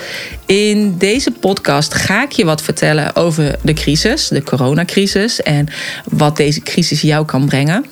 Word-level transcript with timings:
In 0.46 0.98
deze 0.98 1.30
podcast 1.30 1.94
ga 1.94 2.22
ik 2.22 2.32
je 2.32 2.44
wat 2.44 2.62
vertellen 2.62 3.16
over 3.16 3.56
de 3.62 3.72
crisis, 3.72 4.28
de 4.28 4.42
coronacrisis 4.42 5.42
en 5.42 5.66
wat 6.04 6.36
deze 6.36 6.60
crisis 6.60 7.00
jou 7.00 7.24
kan 7.24 7.46
brengen. 7.46 7.84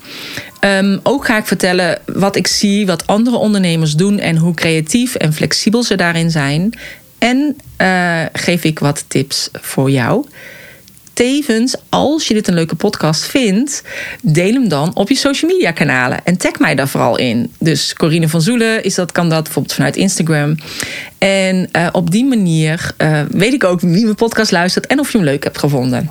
Um, 0.65 1.01
ook 1.03 1.27
ga 1.27 1.39
ik 1.39 1.47
vertellen 1.47 1.99
wat 2.07 2.37
ik 2.37 2.47
zie, 2.47 2.87
wat 2.87 3.07
andere 3.07 3.37
ondernemers 3.37 3.95
doen 3.95 4.19
en 4.19 4.37
hoe 4.37 4.55
creatief 4.55 5.15
en 5.15 5.33
flexibel 5.33 5.83
ze 5.83 5.95
daarin 5.95 6.31
zijn. 6.31 6.75
En 7.23 7.57
uh, 7.79 8.23
geef 8.33 8.65
ik 8.65 8.79
wat 8.79 9.05
tips 9.09 9.49
voor 9.53 9.91
jou. 9.91 10.27
Tevens, 11.13 11.75
als 11.89 12.29
je 12.29 12.35
dit 12.35 12.49
een 12.49 12.55
leuke 12.55 12.75
podcast 12.75 13.25
vindt, 13.25 13.83
deel 14.23 14.53
hem 14.53 14.69
dan 14.69 14.95
op 14.95 15.09
je 15.09 15.15
social 15.15 15.51
media 15.51 15.71
kanalen 15.71 16.25
en 16.25 16.37
tag 16.37 16.59
mij 16.59 16.75
daar 16.75 16.89
vooral 16.89 17.19
in. 17.19 17.53
Dus 17.59 17.95
Corine 17.95 18.29
van 18.29 18.43
Zoelen 18.43 18.85
is 18.85 18.95
dat, 18.95 19.13
kan 19.13 19.29
dat 19.29 19.43
bijvoorbeeld 19.43 19.75
vanuit 19.75 19.97
Instagram. 19.97 20.57
En 21.19 21.69
uh, 21.77 21.89
op 21.93 22.11
die 22.11 22.25
manier 22.25 22.95
uh, 22.99 23.21
weet 23.31 23.53
ik 23.53 23.65
ook 23.65 23.81
wie 23.81 24.05
mijn 24.05 24.15
podcast 24.15 24.51
luistert 24.51 24.87
en 24.87 24.99
of 24.99 25.13
je 25.13 25.19
hem 25.19 25.27
leuk 25.27 25.45
hebt 25.45 25.59
gevonden. 25.59 26.11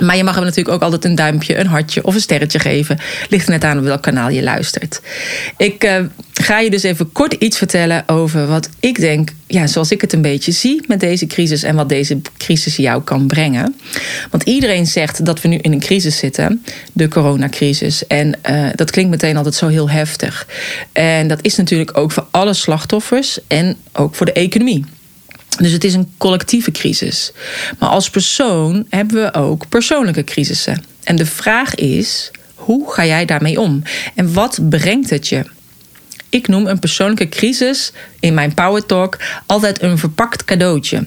Maar 0.00 0.16
je 0.16 0.24
mag 0.24 0.34
hem 0.34 0.44
natuurlijk 0.44 0.74
ook 0.74 0.82
altijd 0.82 1.04
een 1.04 1.14
duimpje, 1.14 1.58
een 1.58 1.66
hartje 1.66 2.04
of 2.04 2.14
een 2.14 2.20
sterretje 2.20 2.58
geven. 2.58 2.98
Ligt 3.28 3.48
net 3.48 3.64
aan 3.64 3.78
op 3.78 3.84
welk 3.84 4.02
kanaal 4.02 4.28
je 4.28 4.42
luistert. 4.42 5.00
Ik 5.56 5.84
uh, 5.84 5.96
ga 6.32 6.60
je 6.60 6.70
dus 6.70 6.82
even 6.82 7.12
kort 7.12 7.32
iets 7.32 7.58
vertellen 7.58 8.08
over 8.08 8.46
wat 8.46 8.68
ik 8.80 9.00
denk, 9.00 9.30
ja, 9.46 9.66
zoals 9.66 9.90
ik 9.90 10.00
het 10.00 10.12
een 10.12 10.22
beetje 10.22 10.52
zie 10.52 10.82
met 10.86 11.00
deze 11.00 11.26
crisis 11.26 11.62
en 11.62 11.74
wat 11.74 11.88
deze 11.88 12.20
crisis 12.36 12.76
jou 12.76 13.02
kan 13.02 13.26
brengen. 13.26 13.76
Want 14.30 14.42
iedereen 14.42 14.86
zegt 14.86 15.24
dat 15.24 15.40
we 15.40 15.48
nu 15.48 15.56
in 15.56 15.72
een 15.72 15.80
crisis 15.80 16.16
zitten, 16.16 16.64
de 16.92 17.08
coronacrisis. 17.08 18.06
En 18.06 18.38
uh, 18.50 18.66
dat 18.74 18.90
klinkt 18.90 19.10
meteen 19.10 19.36
altijd 19.36 19.54
zo 19.54 19.68
heel 19.68 19.90
heftig. 19.90 20.46
En 20.92 21.28
dat 21.28 21.38
is 21.42 21.56
natuurlijk 21.56 21.96
ook 21.96 22.12
voor 22.12 22.26
alle 22.30 22.54
slachtoffers 22.54 23.38
en 23.46 23.76
ook 23.92 24.14
voor 24.14 24.26
de 24.26 24.32
economie. 24.32 24.84
Dus 25.58 25.72
het 25.72 25.84
is 25.84 25.94
een 25.94 26.12
collectieve 26.16 26.70
crisis. 26.70 27.32
Maar 27.78 27.88
als 27.88 28.10
persoon 28.10 28.86
hebben 28.88 29.22
we 29.22 29.34
ook 29.34 29.68
persoonlijke 29.68 30.24
crisissen. 30.24 30.84
En 31.04 31.16
de 31.16 31.26
vraag 31.26 31.74
is: 31.74 32.30
hoe 32.54 32.92
ga 32.92 33.06
jij 33.06 33.24
daarmee 33.24 33.60
om? 33.60 33.82
En 34.14 34.32
wat 34.32 34.58
brengt 34.68 35.10
het 35.10 35.28
je? 35.28 35.44
Ik 36.28 36.48
noem 36.48 36.66
een 36.66 36.78
persoonlijke 36.78 37.28
crisis 37.28 37.92
in 38.20 38.34
mijn 38.34 38.54
Power 38.54 38.86
Talk 38.86 39.18
altijd 39.46 39.82
een 39.82 39.98
verpakt 39.98 40.44
cadeautje. 40.44 41.06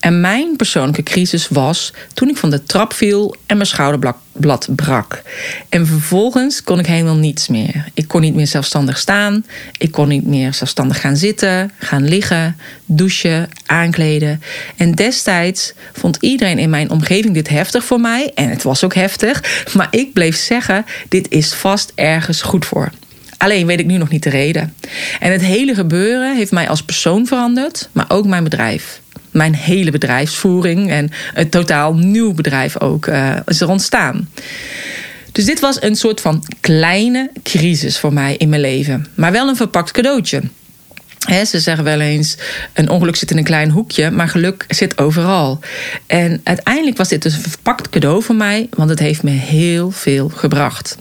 En 0.00 0.20
mijn 0.20 0.56
persoonlijke 0.56 1.02
crisis 1.02 1.48
was 1.48 1.92
toen 2.14 2.28
ik 2.28 2.36
van 2.36 2.50
de 2.50 2.62
trap 2.62 2.92
viel 2.92 3.36
en 3.46 3.56
mijn 3.56 3.68
schouderblad 3.68 4.68
brak. 4.70 5.22
En 5.68 5.86
vervolgens 5.86 6.62
kon 6.62 6.78
ik 6.78 6.86
helemaal 6.86 7.16
niets 7.16 7.48
meer. 7.48 7.84
Ik 7.94 8.08
kon 8.08 8.20
niet 8.20 8.34
meer 8.34 8.46
zelfstandig 8.46 8.98
staan. 8.98 9.46
Ik 9.78 9.90
kon 9.90 10.08
niet 10.08 10.26
meer 10.26 10.54
zelfstandig 10.54 11.00
gaan 11.00 11.16
zitten, 11.16 11.72
gaan 11.78 12.08
liggen, 12.08 12.56
douchen, 12.84 13.48
aankleden. 13.66 14.42
En 14.76 14.92
destijds 14.94 15.72
vond 15.92 16.16
iedereen 16.20 16.58
in 16.58 16.70
mijn 16.70 16.90
omgeving 16.90 17.34
dit 17.34 17.48
heftig 17.48 17.84
voor 17.84 18.00
mij. 18.00 18.30
En 18.34 18.48
het 18.48 18.62
was 18.62 18.84
ook 18.84 18.94
heftig. 18.94 19.64
Maar 19.74 19.88
ik 19.90 20.12
bleef 20.12 20.36
zeggen: 20.36 20.84
dit 21.08 21.30
is 21.30 21.54
vast 21.54 21.92
ergens 21.94 22.42
goed 22.42 22.64
voor. 22.64 22.90
Alleen 23.38 23.66
weet 23.66 23.80
ik 23.80 23.86
nu 23.86 23.96
nog 23.96 24.08
niet 24.08 24.22
de 24.22 24.30
reden. 24.30 24.74
En 25.20 25.32
het 25.32 25.42
hele 25.42 25.74
gebeuren 25.74 26.36
heeft 26.36 26.52
mij 26.52 26.68
als 26.68 26.82
persoon 26.82 27.26
veranderd, 27.26 27.88
maar 27.92 28.04
ook 28.08 28.26
mijn 28.26 28.44
bedrijf 28.44 29.00
mijn 29.36 29.54
hele 29.54 29.90
bedrijfsvoering 29.90 30.90
en 30.90 31.10
een 31.34 31.48
totaal 31.48 31.94
nieuw 31.94 32.34
bedrijf 32.34 32.80
ook 32.80 33.06
uh, 33.06 33.36
is 33.46 33.60
er 33.60 33.68
ontstaan. 33.68 34.28
Dus 35.32 35.44
dit 35.44 35.60
was 35.60 35.82
een 35.82 35.96
soort 35.96 36.20
van 36.20 36.44
kleine 36.60 37.30
crisis 37.42 37.98
voor 37.98 38.12
mij 38.12 38.36
in 38.36 38.48
mijn 38.48 38.60
leven, 38.60 39.06
maar 39.14 39.32
wel 39.32 39.48
een 39.48 39.56
verpakt 39.56 39.90
cadeautje. 39.90 40.42
ze 41.46 41.60
zeggen 41.60 41.84
wel 41.84 42.00
eens: 42.00 42.36
een 42.72 42.88
ongeluk 42.88 43.16
zit 43.16 43.30
in 43.30 43.36
een 43.36 43.44
klein 43.44 43.70
hoekje, 43.70 44.10
maar 44.10 44.28
geluk 44.28 44.64
zit 44.68 44.98
overal. 44.98 45.60
En 46.06 46.40
uiteindelijk 46.44 46.96
was 46.96 47.08
dit 47.08 47.22
dus 47.22 47.34
een 47.34 47.50
verpakt 47.50 47.88
cadeau 47.88 48.22
voor 48.22 48.34
mij, 48.34 48.68
want 48.70 48.90
het 48.90 48.98
heeft 48.98 49.22
me 49.22 49.30
heel 49.30 49.90
veel 49.90 50.28
gebracht. 50.28 50.96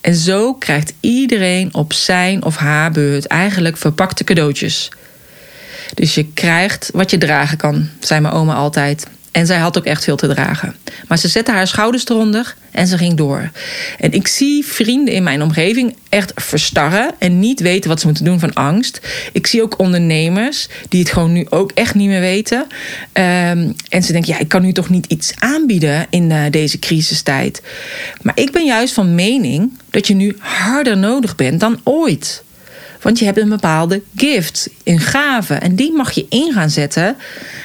En 0.00 0.14
zo 0.14 0.54
krijgt 0.54 0.92
iedereen 1.00 1.74
op 1.74 1.92
zijn 1.92 2.44
of 2.44 2.56
haar 2.56 2.90
beurt 2.90 3.26
eigenlijk 3.26 3.76
verpakte 3.76 4.24
cadeautjes. 4.24 4.90
Dus 5.94 6.14
je 6.14 6.26
krijgt 6.26 6.90
wat 6.92 7.10
je 7.10 7.18
dragen 7.18 7.56
kan, 7.56 7.88
zei 8.00 8.20
mijn 8.20 8.34
oma 8.34 8.54
altijd. 8.54 9.06
En 9.30 9.46
zij 9.46 9.58
had 9.58 9.78
ook 9.78 9.84
echt 9.84 10.04
veel 10.04 10.16
te 10.16 10.28
dragen. 10.28 10.74
Maar 11.08 11.18
ze 11.18 11.28
zette 11.28 11.50
haar 11.50 11.66
schouders 11.66 12.08
eronder 12.08 12.54
en 12.70 12.86
ze 12.86 12.98
ging 12.98 13.16
door. 13.16 13.50
En 13.98 14.12
ik 14.12 14.28
zie 14.28 14.64
vrienden 14.66 15.14
in 15.14 15.22
mijn 15.22 15.42
omgeving 15.42 15.96
echt 16.08 16.32
verstarren 16.34 17.14
en 17.18 17.38
niet 17.38 17.60
weten 17.60 17.90
wat 17.90 18.00
ze 18.00 18.06
moeten 18.06 18.24
doen 18.24 18.40
van 18.40 18.52
angst. 18.52 19.00
Ik 19.32 19.46
zie 19.46 19.62
ook 19.62 19.78
ondernemers 19.78 20.68
die 20.88 21.00
het 21.00 21.12
gewoon 21.12 21.32
nu 21.32 21.46
ook 21.50 21.72
echt 21.72 21.94
niet 21.94 22.08
meer 22.08 22.20
weten. 22.20 22.66
Um, 23.12 23.74
en 23.88 24.02
ze 24.02 24.12
denken, 24.12 24.32
ja, 24.32 24.38
ik 24.38 24.48
kan 24.48 24.62
nu 24.62 24.72
toch 24.72 24.88
niet 24.88 25.06
iets 25.06 25.32
aanbieden 25.38 26.06
in 26.10 26.30
uh, 26.30 26.42
deze 26.50 26.78
crisistijd. 26.78 27.62
Maar 28.22 28.38
ik 28.38 28.52
ben 28.52 28.64
juist 28.64 28.94
van 28.94 29.14
mening 29.14 29.72
dat 29.90 30.06
je 30.06 30.14
nu 30.14 30.36
harder 30.38 30.96
nodig 30.96 31.36
bent 31.36 31.60
dan 31.60 31.80
ooit. 31.84 32.42
Want 33.02 33.18
je 33.18 33.24
hebt 33.24 33.38
een 33.38 33.48
bepaalde 33.48 34.02
gift, 34.16 34.68
een 34.84 35.00
gave. 35.00 35.54
En 35.54 35.74
die 35.74 35.92
mag 35.92 36.12
je 36.12 36.26
in 36.28 36.52
gaan 36.52 36.70
zetten 36.70 37.16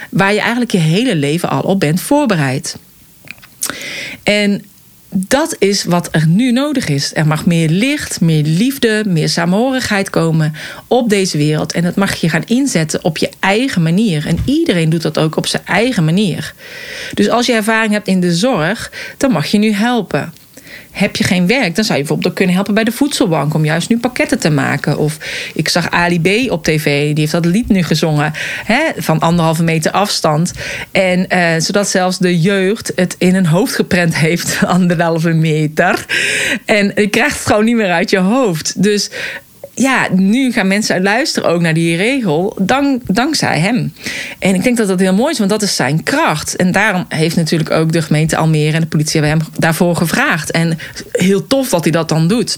waar 0.10 0.34
je 0.34 0.40
eigenlijk 0.40 0.72
je 0.72 0.78
hele 0.78 1.16
leven 1.16 1.50
al 1.50 1.62
op 1.62 1.80
bent 1.80 2.02
voorbereid. 2.02 2.78
En 4.24 4.64
dat 5.18 5.56
is 5.60 5.84
wat 5.84 6.08
er 6.12 6.28
nu 6.28 6.52
nodig 6.52 6.88
is. 6.88 7.12
Er 7.14 7.28
mag 7.28 7.46
meer 7.46 7.70
licht, 7.70 8.22
meer 8.22 8.44
liefde, 8.44 9.04
meer 9.08 9.30
samenhorigheid 9.30 10.10
komen 10.10 10.54
op 10.88 11.10
deze 11.10 11.38
wereld. 11.38 11.72
En 11.72 11.84
dat 11.84 11.96
mag 11.96 12.16
je 12.16 12.30
gaan 12.30 12.44
inzetten 12.46 13.04
op 13.04 13.18
je 13.18 13.30
eigen 13.40 13.82
manier. 13.82 14.28
En 14.28 14.38
iedereen 14.46 14.90
doet 14.90 15.02
dat 15.02 15.18
ook 15.18 15.36
op 15.36 15.48
zijn 15.48 15.66
eigen 15.66 16.06
manier. 16.06 16.54
Dus 17.14 17.30
als 17.30 17.46
je 17.46 17.54
ervaring 17.54 17.94
hebt 17.94 18.08
in 18.08 18.20
de 18.20 18.34
zorg, 18.34 18.92
dan 19.18 19.32
mag 19.32 19.46
je 19.46 19.58
nu 19.58 19.72
helpen. 19.72 20.34
Heb 20.96 21.16
je 21.16 21.24
geen 21.24 21.48
werk, 21.48 21.76
dan 21.76 21.84
zou 21.84 21.98
je 21.98 22.04
bijvoorbeeld 22.04 22.28
ook 22.28 22.36
kunnen 22.36 22.56
helpen 22.56 22.74
bij 22.74 22.84
de 22.84 22.92
voedselbank 22.92 23.54
om 23.54 23.66
juist 23.66 23.90
nu 23.90 23.98
pakketten 23.98 24.40
te 24.40 24.50
maken. 24.50 24.98
Of 24.98 25.18
ik 25.54 25.70
zag 25.70 25.90
Ali 25.90 26.22
B 26.22 26.52
op 26.52 26.64
tv, 26.64 27.06
die 27.06 27.20
heeft 27.20 27.32
dat 27.32 27.46
lied 27.46 27.68
nu 27.68 27.84
gezongen 27.84 28.34
hè, 28.66 28.82
van 28.98 29.20
anderhalve 29.20 29.64
meter 29.64 29.92
afstand. 29.92 30.54
En 30.92 31.26
uh, 31.30 31.54
zodat 31.58 31.90
zelfs 31.90 32.18
de 32.18 32.40
jeugd 32.40 32.92
het 32.96 33.16
in 33.18 33.34
hun 33.34 33.46
hoofd 33.46 33.76
geprent 33.76 34.16
heeft, 34.16 34.60
anderhalve 34.66 35.34
meter. 35.34 36.06
En 36.66 36.92
je 36.96 37.08
krijgt 37.08 37.38
het 37.38 37.48
gewoon 37.48 37.66
niet 37.66 37.76
meer 37.76 37.92
uit 37.92 38.10
je 38.10 38.20
hoofd. 38.20 38.84
Dus 38.84 39.10
ja, 39.76 40.08
nu 40.12 40.52
gaan 40.52 40.68
mensen 40.68 41.04
luisteren 41.04 41.50
ook 41.50 41.62
naar 41.62 41.74
die 41.74 41.96
regel, 41.96 42.58
dank, 42.62 43.02
dankzij 43.08 43.60
hem. 43.60 43.94
En 44.40 44.56
ik 44.56 44.64
denk 44.64 44.78
dat 44.78 44.88
dat 44.88 45.00
heel 45.00 45.14
mooi 45.14 45.32
is, 45.32 45.38
want 45.38 45.50
dat 45.50 45.62
is 45.62 45.76
zijn 45.76 46.04
kracht. 46.04 46.56
En 46.56 46.72
daarom 46.72 47.06
heeft 47.10 47.36
natuurlijk 47.36 47.72
ook 47.72 47.92
de 47.92 48.02
gemeente 48.02 48.38
Almere 48.38 48.76
en 48.76 48.82
de 48.82 48.88
politie 48.88 49.22
hem 49.22 49.40
daarvoor 49.58 49.96
gevraagd. 49.96 50.52
En 50.52 50.78
heel 51.12 51.48
tof 51.48 51.70
dat 51.70 51.84
hij 51.84 51.92
dat 51.92 52.10
dan 52.10 52.28
doet. 52.28 52.58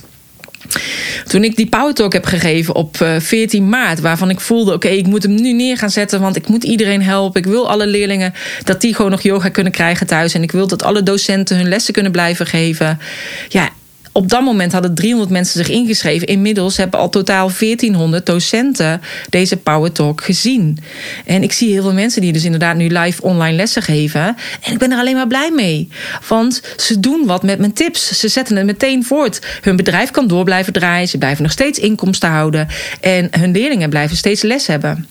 Toen 1.28 1.44
ik 1.44 1.56
die 1.56 1.68
Power 1.68 1.94
Talk 1.94 2.14
heb 2.14 2.26
gegeven 2.26 2.76
op 2.76 2.98
14 3.20 3.64
eh, 3.64 3.70
maart, 3.70 4.00
waarvan 4.00 4.30
ik 4.30 4.40
voelde: 4.40 4.74
oké, 4.74 4.88
ik 4.88 5.06
moet 5.06 5.24
hem 5.24 5.36
nu 5.36 5.54
neer 5.54 5.78
gaan 5.78 5.90
zetten, 5.90 6.22
want 6.22 6.36
ik 6.36 6.48
moet 6.48 6.64
iedereen 6.64 7.04
helpen. 7.04 7.42
Ik 7.42 7.48
wil 7.48 7.70
alle 7.70 7.88
leerlingen 7.88 8.34
dat 8.64 8.82
die 8.82 8.96
gewoon 8.96 9.12
nog 9.12 9.22
yoga 9.22 9.50
kunnen 9.50 9.72
krijgen 9.72 10.08
thuis. 10.08 10.34
En 10.34 10.44
ik 10.44 10.52
wil 10.52 10.68
dat 10.68 10.84
alle 10.84 11.04
docenten 11.04 11.58
hun 11.58 11.68
lessen 11.68 11.94
kunnen 11.94 12.12
blijven 12.12 12.46
geven. 12.46 13.00
Ja, 13.48 13.70
op 14.18 14.30
dat 14.30 14.42
moment 14.42 14.72
hadden 14.72 14.96
300 14.96 15.32
mensen 15.32 15.66
zich 15.66 15.76
ingeschreven. 15.76 16.28
Inmiddels 16.28 16.78
hebben 16.78 17.00
al 17.00 17.10
totaal 17.10 17.52
1400 17.60 18.26
docenten 18.26 19.02
deze 19.30 19.58
Power 19.58 19.92
Talk 19.92 20.24
gezien. 20.24 20.78
En 21.26 21.44
ik 21.44 21.52
zie 21.52 21.72
heel 21.72 21.82
veel 21.82 21.94
mensen 21.94 22.22
die 22.22 22.34
dus 22.34 22.44
inderdaad 22.44 22.76
nu 22.76 22.88
live 22.88 23.22
online 23.22 23.56
lessen 23.56 23.82
geven. 23.82 24.36
En 24.62 24.72
ik 24.72 24.78
ben 24.78 24.92
er 24.92 24.98
alleen 24.98 25.16
maar 25.16 25.28
blij 25.28 25.52
mee. 25.52 25.90
Want 26.28 26.62
ze 26.78 27.00
doen 27.00 27.26
wat 27.26 27.44
met 27.44 27.60
mijn 27.60 27.74
tips. 27.74 28.20
Ze 28.20 28.28
zetten 28.28 28.56
het 28.56 28.66
meteen 28.66 29.04
voort. 29.04 29.60
Hun 29.62 29.76
bedrijf 29.76 30.12
kan 30.12 30.28
door 30.28 30.44
blijven 30.44 30.74
draaien. 30.74 31.08
Ze 31.08 31.18
blijven 31.18 31.44
nog 31.44 31.52
steeds 31.52 31.80
inkomsten 31.80 32.30
houden. 32.30 32.68
En 33.02 33.28
hun 33.40 33.52
leerlingen 33.52 33.90
blijven 33.90 34.18
steeds 34.18 34.42
les 34.42 34.68
hebben. 34.68 35.08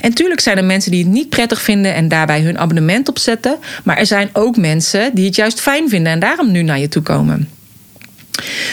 En 0.00 0.14
tuurlijk 0.14 0.40
zijn 0.40 0.56
er 0.56 0.64
mensen 0.64 0.90
die 0.90 1.04
het 1.04 1.12
niet 1.12 1.28
prettig 1.28 1.62
vinden 1.62 1.94
en 1.94 2.08
daarbij 2.08 2.40
hun 2.40 2.58
abonnement 2.58 3.08
opzetten. 3.08 3.58
Maar 3.84 3.96
er 3.96 4.06
zijn 4.06 4.30
ook 4.32 4.56
mensen 4.56 5.14
die 5.14 5.26
het 5.26 5.36
juist 5.36 5.60
fijn 5.60 5.88
vinden 5.88 6.12
en 6.12 6.20
daarom 6.20 6.50
nu 6.50 6.62
naar 6.62 6.78
je 6.78 6.88
toe 6.88 7.02
komen. 7.02 7.48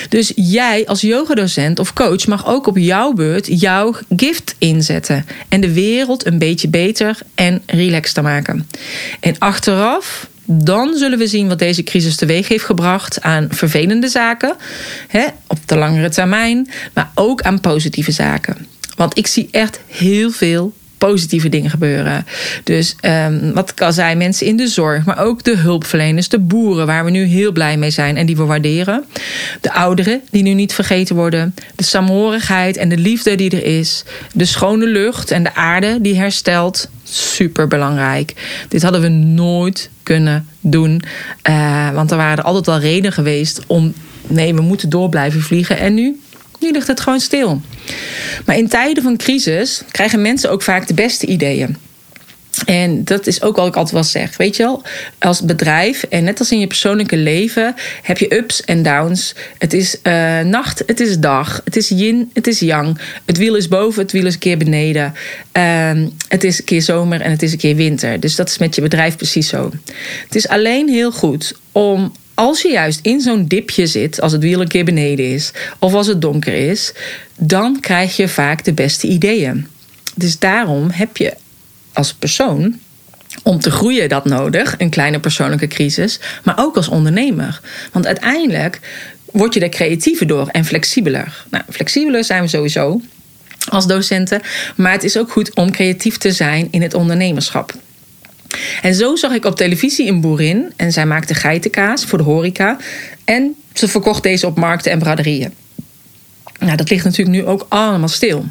Dus 0.10 0.31
jij 0.36 0.86
als 0.88 1.01
yogadocent 1.01 1.80
of 1.80 1.94
coach 1.94 2.27
mag 2.27 2.48
ook 2.48 2.68
op 2.68 2.77
jouw 2.77 3.13
beurt 3.13 3.62
jouw 3.62 3.95
gift 4.16 4.56
inzetten. 4.57 5.25
En 5.50 5.62
de 5.62 5.74
wereld 5.74 6.25
een 6.25 6.39
beetje 6.39 6.68
beter 6.68 7.19
en 7.36 7.62
relaxter 7.66 8.24
maken. 8.24 8.68
En 9.19 9.36
achteraf 9.38 10.27
dan 10.51 10.98
zullen 10.98 11.18
we 11.18 11.27
zien 11.27 11.48
wat 11.48 11.60
deze 11.60 11.83
crisis 11.83 12.16
teweeg 12.16 12.48
heeft 12.48 12.63
gebracht 12.63 13.21
aan 13.21 13.48
vervelende 13.50 14.07
zaken, 14.07 14.56
hè, 15.07 15.25
op 15.48 15.57
de 15.66 15.77
langere 15.77 16.10
termijn, 16.10 16.69
maar 16.94 17.12
ook 17.16 17.42
aan 17.42 17.60
positieve 17.60 18.12
zaken. 18.12 18.68
Want 18.95 19.18
ik 19.18 19.27
zie 19.27 19.48
echt 19.51 19.80
heel 19.88 20.31
veel 20.31 20.74
positieve 21.00 21.50
dingen 21.50 21.69
gebeuren. 21.69 22.25
Dus 22.63 22.96
um, 23.01 23.54
wat 23.54 23.69
ik 23.69 23.81
al 23.81 23.94
zei, 23.94 24.16
mensen 24.16 24.48
in 24.48 24.57
de 24.57 24.68
zorg, 24.68 25.06
maar 25.06 25.19
ook 25.19 25.44
de 25.44 25.57
hulpverleners, 25.57 26.30
de 26.30 26.40
boeren, 26.40 26.86
waar 26.86 27.06
we 27.06 27.12
nu 27.12 27.24
heel 27.24 27.51
blij 27.51 27.78
mee 27.78 27.90
zijn 27.90 28.18
en 28.18 28.25
die 28.25 28.38
we 28.38 28.44
waarderen. 28.44 29.06
De 29.62 29.74
ouderen, 29.74 30.22
die 30.31 30.44
nu 30.44 30.54
niet 30.54 30.74
vergeten 30.74 31.16
worden. 31.16 31.56
De 31.75 31.84
saamhorigheid 31.84 32.78
en 32.78 32.90
de 32.90 32.98
liefde 32.98 33.36
die 33.36 33.51
er 33.51 33.66
is. 33.80 34.04
De 34.34 34.46
schone 34.46 34.88
lucht 34.88 35.31
en 35.31 35.44
de 35.44 35.56
aarde 35.56 35.98
die 36.01 36.16
herstelt. 36.16 36.90
Super 37.04 37.68
belangrijk. 37.68 38.34
Dit 38.68 38.81
hadden 38.81 39.02
we 39.02 39.07
nooit 39.07 39.90
kunnen 40.04 40.48
doen. 40.60 41.02
Uh, 41.50 41.90
want 41.92 42.12
er 42.12 42.18
waren 42.18 42.44
altijd 42.44 42.68
al 42.68 42.80
redenen 42.80 43.12
geweest 43.12 43.62
om. 43.68 43.94
Nee, 44.28 44.54
we 44.54 44.62
moeten 44.62 44.90
door 44.90 45.10
blijven 45.10 45.42
vliegen. 45.42 45.78
En 45.78 45.94
nu? 45.94 46.19
Nu 46.60 46.72
ligt 46.72 46.88
het 46.88 47.00
gewoon 47.00 47.20
stil. 47.20 47.62
Maar 48.46 48.58
in 48.58 48.68
tijden 48.68 49.04
van 49.04 49.18
crisis 49.18 49.82
krijgen 49.92 50.22
mensen 50.22 50.52
ook 50.52 50.62
vaak 50.62 50.88
de 50.88 50.94
beste 50.94 51.26
ideeën. 51.26 51.78
En 52.66 53.04
dat 53.04 53.28
is 53.28 53.42
ook 53.42 53.56
wat 53.56 53.68
ik 53.68 53.76
altijd 53.76 53.94
wel 53.94 54.04
zeg. 54.04 54.38
Weet 54.38 54.56
je 54.56 54.64
wel, 54.64 54.84
als 55.20 55.42
bedrijf 55.42 56.04
en 56.04 56.24
net 56.24 56.40
als 56.40 56.52
in 56.52 56.60
je 56.60 56.68
persoonlijke 56.68 57.18
leven 57.18 57.76
heb 58.02 58.18
je 58.18 58.36
ups 58.36 58.64
en 58.64 58.84
downs. 58.84 59.36
Het 59.58 59.74
is 59.74 59.98
uh, 60.04 60.40
nacht, 60.40 60.84
het 60.86 61.00
is 61.00 61.20
dag. 61.20 61.62
Het 61.64 61.76
is 61.76 61.90
yin, 61.90 62.30
het 62.34 62.48
is 62.48 62.60
yang. 62.60 63.00
Het 63.26 63.38
wiel 63.38 63.56
is 63.56 63.68
boven, 63.68 64.02
het 64.02 64.12
wiel 64.12 64.26
is 64.26 64.34
een 64.34 64.40
keer 64.40 64.58
beneden. 64.58 65.14
Uh, 65.58 65.92
het 66.28 66.44
is 66.44 66.60
een 66.60 66.66
keer 66.66 66.82
zomer 66.82 67.22
en 67.22 67.32
het 67.32 67.42
is 67.42 67.52
een 67.52 67.58
keer 67.58 67.76
winter. 67.76 68.20
Dus 68.20 68.36
dat 68.36 68.50
is 68.50 68.58
met 68.58 68.76
je 68.76 68.82
bedrijf 68.82 69.16
precies 69.16 69.48
zo. 69.48 69.72
Het 70.24 70.36
is 70.36 70.48
alleen 70.48 70.90
heel 70.90 71.12
goed 71.12 71.54
om 71.72 72.12
als 72.40 72.62
je 72.62 72.70
juist 72.70 73.00
in 73.02 73.22
zo'n 73.22 73.46
dipje 73.46 73.88
zit, 73.88 74.22
als 74.22 74.32
het 74.32 74.42
wiel 74.42 74.62
een 74.62 74.68
keer 74.68 74.86
beneden 74.86 75.34
is, 75.34 75.52
of 75.80 75.94
als 75.94 76.08
het 76.08 76.22
donker 76.22 76.54
is, 76.54 76.94
dan 77.38 77.80
krijg 77.80 78.16
je 78.16 78.28
vaak 78.28 78.64
de 78.64 78.74
beste 78.74 79.08
ideeën. 79.08 79.68
Dus 80.16 80.40
daarom 80.40 80.90
heb 80.92 81.18
je 81.18 81.34
als 81.94 82.14
persoon 82.14 82.80
om 83.44 83.60
te 83.60 83.72
groeien 83.72 84.10
dat 84.10 84.26
nodig, 84.26 84.76
een 84.78 84.90
kleine 84.90 85.20
persoonlijke 85.20 85.68
crisis, 85.68 86.20
maar 86.44 86.60
ook 86.60 86.76
als 86.76 86.88
ondernemer. 86.88 87.62
Want 87.92 88.06
uiteindelijk 88.06 88.80
word 89.32 89.54
je 89.54 89.60
er 89.60 89.70
creatiever 89.70 90.28
door 90.28 90.48
en 90.48 90.66
flexibeler. 90.66 91.46
Nou, 91.50 91.64
flexibeler 91.70 92.24
zijn 92.24 92.42
we 92.42 92.48
sowieso 92.48 93.02
als 93.70 93.88
docenten, 93.88 94.42
maar 94.76 94.92
het 94.92 95.04
is 95.04 95.18
ook 95.18 95.32
goed 95.32 95.56
om 95.56 95.72
creatief 95.72 96.18
te 96.18 96.32
zijn 96.32 96.68
in 96.72 96.82
het 96.82 96.94
ondernemerschap. 96.94 97.74
En 98.81 98.94
zo 98.94 99.16
zag 99.16 99.34
ik 99.34 99.46
op 99.46 99.56
televisie 99.56 100.07
een 100.07 100.22
boerin 100.22 100.74
en 100.75 100.92
zij 100.92 101.06
maakte 101.06 101.34
geitenkaas 101.34 102.06
voor 102.06 102.18
de 102.18 102.24
horeca 102.24 102.78
en 103.25 103.56
ze 103.74 103.88
verkocht 103.88 104.24
deze 104.24 104.48
op 104.48 104.57
markten 104.57 104.92
en 104.92 105.00
braderieën. 105.00 105.54
Nou, 106.60 106.75
dat 106.75 106.90
ligt 106.90 107.04
natuurlijk 107.04 107.38
nu 107.38 107.46
ook 107.46 107.66
allemaal 107.69 108.07
stil. 108.07 108.46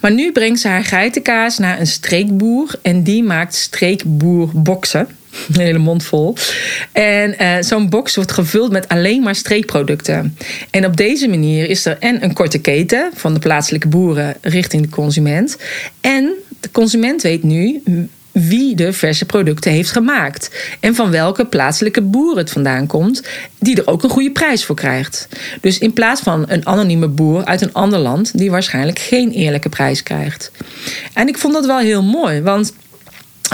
Maar 0.00 0.12
nu 0.12 0.32
brengt 0.32 0.60
ze 0.60 0.68
haar 0.68 0.84
geitenkaas 0.84 1.58
naar 1.58 1.80
een 1.80 1.86
streekboer 1.86 2.74
en 2.82 3.02
die 3.02 3.22
maakt 3.22 3.54
streekboerboksen. 3.54 5.08
Een 5.52 5.60
hele 5.60 5.78
mond 5.78 6.04
vol. 6.04 6.36
En 6.92 7.34
uh, 7.40 7.56
zo'n 7.60 7.88
box 7.88 8.14
wordt 8.14 8.32
gevuld 8.32 8.72
met 8.72 8.88
alleen 8.88 9.22
maar 9.22 9.34
streekproducten. 9.34 10.36
En 10.70 10.86
op 10.86 10.96
deze 10.96 11.28
manier 11.28 11.68
is 11.68 11.84
er 11.84 11.96
en 11.98 12.24
een 12.24 12.32
korte 12.32 12.58
keten 12.58 13.10
van 13.14 13.34
de 13.34 13.40
plaatselijke 13.40 13.88
boeren 13.88 14.36
richting 14.40 14.82
de 14.82 14.88
consument. 14.88 15.56
En 16.00 16.32
de 16.60 16.70
consument 16.70 17.22
weet 17.22 17.42
nu 17.42 17.82
wie 18.40 18.76
de 18.76 18.92
verse 18.92 19.24
producten 19.24 19.72
heeft 19.72 19.90
gemaakt. 19.90 20.50
En 20.80 20.94
van 20.94 21.10
welke 21.10 21.46
plaatselijke 21.46 22.02
boer 22.02 22.36
het 22.36 22.50
vandaan 22.50 22.86
komt, 22.86 23.22
die 23.58 23.76
er 23.76 23.86
ook 23.86 24.02
een 24.02 24.10
goede 24.10 24.30
prijs 24.32 24.64
voor 24.64 24.76
krijgt. 24.76 25.28
Dus 25.60 25.78
in 25.78 25.92
plaats 25.92 26.20
van 26.20 26.44
een 26.48 26.66
anonieme 26.66 27.08
boer 27.08 27.44
uit 27.44 27.60
een 27.60 27.72
ander 27.72 27.98
land, 27.98 28.38
die 28.38 28.50
waarschijnlijk 28.50 28.98
geen 28.98 29.30
eerlijke 29.30 29.68
prijs 29.68 30.02
krijgt. 30.02 30.50
En 31.12 31.28
ik 31.28 31.38
vond 31.38 31.54
dat 31.54 31.66
wel 31.66 31.78
heel 31.78 32.02
mooi, 32.02 32.42
want 32.42 32.72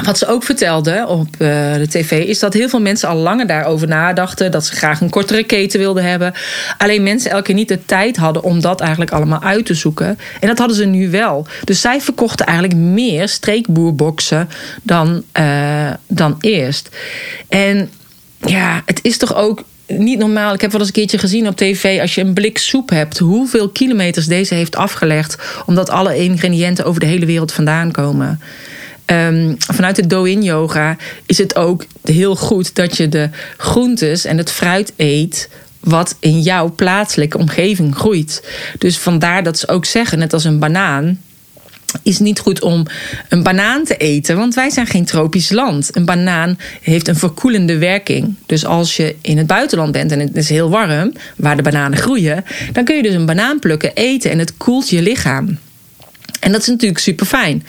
wat 0.02 0.18
ze 0.18 0.26
ook 0.26 0.42
vertelde 0.42 1.04
op 1.08 1.28
uh, 1.38 1.74
de 1.74 1.86
tv 1.88 2.24
is 2.26 2.38
dat 2.38 2.54
heel 2.54 2.68
veel 2.68 2.80
mensen 2.80 3.08
al 3.08 3.16
langer 3.16 3.46
daarover 3.46 3.88
nadachten. 3.88 4.50
Dat 4.50 4.66
ze 4.66 4.74
graag 4.74 5.00
een 5.00 5.10
kortere 5.10 5.44
keten 5.44 5.78
wilden 5.78 6.04
hebben. 6.04 6.32
Alleen 6.78 7.02
mensen 7.02 7.30
elke 7.30 7.42
keer 7.42 7.54
niet 7.54 7.68
de 7.68 7.84
tijd 7.84 8.16
hadden 8.16 8.42
om 8.42 8.60
dat 8.60 8.80
eigenlijk 8.80 9.10
allemaal 9.10 9.42
uit 9.42 9.66
te 9.66 9.74
zoeken. 9.74 10.18
En 10.40 10.48
dat 10.48 10.58
hadden 10.58 10.76
ze 10.76 10.84
nu 10.84 11.10
wel. 11.10 11.46
Dus 11.64 11.80
zij 11.80 12.00
verkochten 12.00 12.46
eigenlijk 12.46 12.78
meer 12.78 13.28
streekboerboxen 13.28 14.48
dan, 14.82 15.22
uh, 15.38 15.90
dan 16.06 16.36
eerst. 16.40 16.88
En 17.48 17.90
ja, 18.40 18.82
het 18.86 18.98
is 19.02 19.16
toch 19.16 19.34
ook 19.34 19.64
niet 19.86 20.18
normaal. 20.18 20.54
Ik 20.54 20.60
heb 20.60 20.70
wel 20.70 20.80
eens 20.80 20.88
een 20.88 20.94
keertje 20.94 21.18
gezien 21.18 21.48
op 21.48 21.56
tv. 21.56 22.00
Als 22.00 22.14
je 22.14 22.20
een 22.20 22.34
blik 22.34 22.58
soep 22.58 22.90
hebt, 22.90 23.18
hoeveel 23.18 23.68
kilometers 23.68 24.26
deze 24.26 24.54
heeft 24.54 24.76
afgelegd. 24.76 25.36
Omdat 25.66 25.90
alle 25.90 26.16
ingrediënten 26.16 26.84
over 26.84 27.00
de 27.00 27.06
hele 27.06 27.26
wereld 27.26 27.52
vandaan 27.52 27.90
komen. 27.90 28.40
Um, 29.06 29.56
vanuit 29.58 29.96
de 29.96 30.06
Do-in 30.06 30.42
yoga 30.42 30.96
is 31.26 31.38
het 31.38 31.56
ook 31.56 31.84
heel 32.04 32.36
goed 32.36 32.74
dat 32.74 32.96
je 32.96 33.08
de 33.08 33.28
groentes 33.56 34.24
en 34.24 34.38
het 34.38 34.50
fruit 34.50 34.92
eet 34.96 35.48
wat 35.80 36.16
in 36.20 36.40
jouw 36.40 36.72
plaatselijke 36.74 37.38
omgeving 37.38 37.96
groeit. 37.96 38.48
Dus 38.78 38.98
vandaar 38.98 39.42
dat 39.42 39.58
ze 39.58 39.68
ook 39.68 39.84
zeggen, 39.84 40.18
net 40.18 40.32
als 40.32 40.44
een 40.44 40.58
banaan, 40.58 41.20
is 42.02 42.18
niet 42.18 42.38
goed 42.38 42.62
om 42.62 42.86
een 43.28 43.42
banaan 43.42 43.84
te 43.84 43.96
eten, 43.96 44.36
want 44.36 44.54
wij 44.54 44.70
zijn 44.70 44.86
geen 44.86 45.04
tropisch 45.04 45.50
land. 45.50 45.96
Een 45.96 46.04
banaan 46.04 46.58
heeft 46.80 47.08
een 47.08 47.16
verkoelende 47.16 47.78
werking. 47.78 48.34
Dus 48.46 48.64
als 48.64 48.96
je 48.96 49.16
in 49.20 49.38
het 49.38 49.46
buitenland 49.46 49.92
bent 49.92 50.12
en 50.12 50.20
het 50.20 50.36
is 50.36 50.48
heel 50.48 50.70
warm, 50.70 51.12
waar 51.36 51.56
de 51.56 51.62
bananen 51.62 51.98
groeien, 51.98 52.44
dan 52.72 52.84
kun 52.84 52.96
je 52.96 53.02
dus 53.02 53.14
een 53.14 53.26
banaan 53.26 53.58
plukken, 53.58 53.94
eten 53.94 54.30
en 54.30 54.38
het 54.38 54.56
koelt 54.56 54.88
je 54.88 55.02
lichaam. 55.02 55.58
En 56.40 56.52
dat 56.52 56.60
is 56.60 56.66
natuurlijk 56.66 57.00
super 57.00 57.26
fijn. 57.26 57.64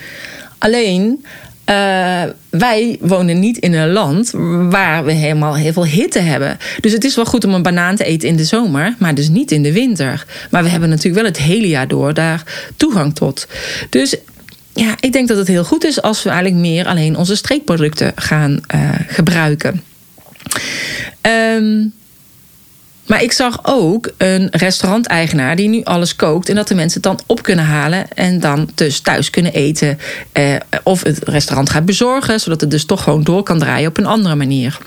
Alleen, 0.65 1.25
uh, 1.69 2.23
wij 2.49 2.97
wonen 2.99 3.39
niet 3.39 3.57
in 3.57 3.73
een 3.73 3.91
land 3.91 4.31
waar 4.69 5.05
we 5.05 5.11
helemaal 5.11 5.55
heel 5.55 5.73
veel 5.73 5.85
hitte 5.85 6.19
hebben. 6.19 6.57
Dus 6.79 6.91
het 6.91 7.03
is 7.03 7.15
wel 7.15 7.25
goed 7.25 7.45
om 7.45 7.53
een 7.53 7.61
banaan 7.61 7.95
te 7.95 8.03
eten 8.03 8.29
in 8.29 8.35
de 8.35 8.43
zomer, 8.43 8.95
maar 8.99 9.15
dus 9.15 9.29
niet 9.29 9.51
in 9.51 9.63
de 9.63 9.71
winter. 9.71 10.25
Maar 10.51 10.63
we 10.63 10.69
hebben 10.69 10.89
natuurlijk 10.89 11.15
wel 11.15 11.31
het 11.31 11.41
hele 11.41 11.67
jaar 11.67 11.87
door 11.87 12.13
daar 12.13 12.43
toegang 12.77 13.15
tot. 13.15 13.47
Dus 13.89 14.15
ja, 14.73 14.95
ik 14.99 15.13
denk 15.13 15.27
dat 15.27 15.37
het 15.37 15.47
heel 15.47 15.63
goed 15.63 15.83
is 15.83 16.01
als 16.01 16.23
we 16.23 16.29
eigenlijk 16.29 16.61
meer 16.61 16.85
alleen 16.85 17.17
onze 17.17 17.35
streekproducten 17.35 18.11
gaan 18.15 18.59
uh, 18.75 18.89
gebruiken. 19.07 19.83
Um, 21.21 21.93
maar 23.05 23.23
ik 23.23 23.31
zag 23.31 23.59
ook 23.63 24.11
een 24.17 24.47
restauranteigenaar 24.51 25.55
die 25.55 25.69
nu 25.69 25.83
alles 25.83 26.15
kookt. 26.15 26.49
En 26.49 26.55
dat 26.55 26.67
de 26.67 26.75
mensen 26.75 27.01
het 27.01 27.03
dan 27.03 27.19
op 27.25 27.43
kunnen 27.43 27.65
halen. 27.65 28.11
En 28.13 28.39
dan 28.39 28.69
dus 28.75 28.99
thuis 28.99 29.29
kunnen 29.29 29.53
eten. 29.53 29.99
Eh, 30.31 30.55
of 30.83 31.03
het 31.03 31.19
restaurant 31.23 31.69
gaat 31.69 31.85
bezorgen. 31.85 32.39
Zodat 32.39 32.61
het 32.61 32.71
dus 32.71 32.85
toch 32.85 33.03
gewoon 33.03 33.23
door 33.23 33.43
kan 33.43 33.59
draaien 33.59 33.89
op 33.89 33.97
een 33.97 34.05
andere 34.05 34.35
manier. 34.35 34.77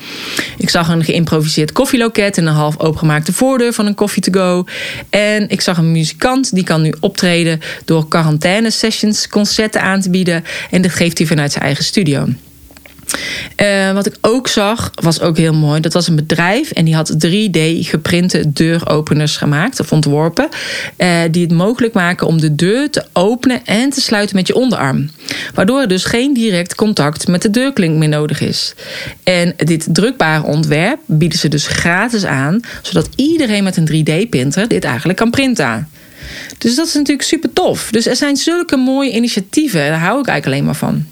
Ik 0.58 0.70
zag 0.70 0.88
een 0.88 1.04
geïmproviseerd 1.04 1.72
koffieloket. 1.72 2.38
En 2.38 2.46
een 2.46 2.54
half 2.54 2.78
opengemaakte 2.78 3.32
voordeur 3.32 3.72
van 3.72 3.86
een 3.86 3.94
koffie 3.94 4.22
to 4.22 4.32
go. 4.32 4.64
En 5.10 5.48
ik 5.48 5.60
zag 5.60 5.78
een 5.78 5.92
muzikant 5.92 6.54
die 6.54 6.64
kan 6.64 6.82
nu 6.82 6.94
optreden. 7.00 7.60
Door 7.84 8.08
quarantaine 8.08 8.70
sessions 8.70 9.28
concerten 9.28 9.82
aan 9.82 10.00
te 10.00 10.10
bieden. 10.10 10.44
En 10.70 10.82
dat 10.82 10.90
geeft 10.90 11.18
hij 11.18 11.26
vanuit 11.26 11.52
zijn 11.52 11.64
eigen 11.64 11.84
studio. 11.84 12.28
Uh, 13.62 13.92
wat 13.92 14.06
ik 14.06 14.16
ook 14.20 14.48
zag, 14.48 14.90
was 14.94 15.20
ook 15.20 15.36
heel 15.36 15.54
mooi. 15.54 15.80
Dat 15.80 15.92
was 15.92 16.08
een 16.08 16.16
bedrijf 16.16 16.70
en 16.70 16.84
die 16.84 16.94
had 16.94 17.26
3D 17.26 17.60
geprinte 17.80 18.52
deuropeners 18.52 19.36
gemaakt 19.36 19.80
of 19.80 19.92
ontworpen. 19.92 20.48
Uh, 20.98 21.20
die 21.30 21.42
het 21.42 21.52
mogelijk 21.52 21.94
maken 21.94 22.26
om 22.26 22.40
de 22.40 22.54
deur 22.54 22.90
te 22.90 23.04
openen 23.12 23.66
en 23.66 23.90
te 23.90 24.00
sluiten 24.00 24.36
met 24.36 24.46
je 24.46 24.54
onderarm. 24.54 25.10
Waardoor 25.54 25.80
er 25.80 25.88
dus 25.88 26.04
geen 26.04 26.34
direct 26.34 26.74
contact 26.74 27.28
met 27.28 27.42
de 27.42 27.50
deurklink 27.50 27.96
meer 27.96 28.08
nodig 28.08 28.40
is. 28.40 28.74
En 29.22 29.54
dit 29.56 29.86
drukbare 29.92 30.42
ontwerp 30.42 30.98
bieden 31.06 31.38
ze 31.38 31.48
dus 31.48 31.66
gratis 31.66 32.24
aan, 32.24 32.60
zodat 32.82 33.08
iedereen 33.16 33.64
met 33.64 33.76
een 33.76 33.88
3D-printer 33.88 34.68
dit 34.68 34.84
eigenlijk 34.84 35.18
kan 35.18 35.30
printen. 35.30 35.88
Dus 36.58 36.74
dat 36.74 36.86
is 36.86 36.94
natuurlijk 36.94 37.28
super 37.28 37.52
tof. 37.52 37.90
Dus 37.90 38.06
er 38.06 38.16
zijn 38.16 38.36
zulke 38.36 38.76
mooie 38.76 39.12
initiatieven, 39.12 39.80
daar 39.80 39.98
hou 39.98 40.20
ik 40.20 40.26
eigenlijk 40.26 40.46
alleen 40.46 40.64
maar 40.64 40.74
van. 40.74 41.06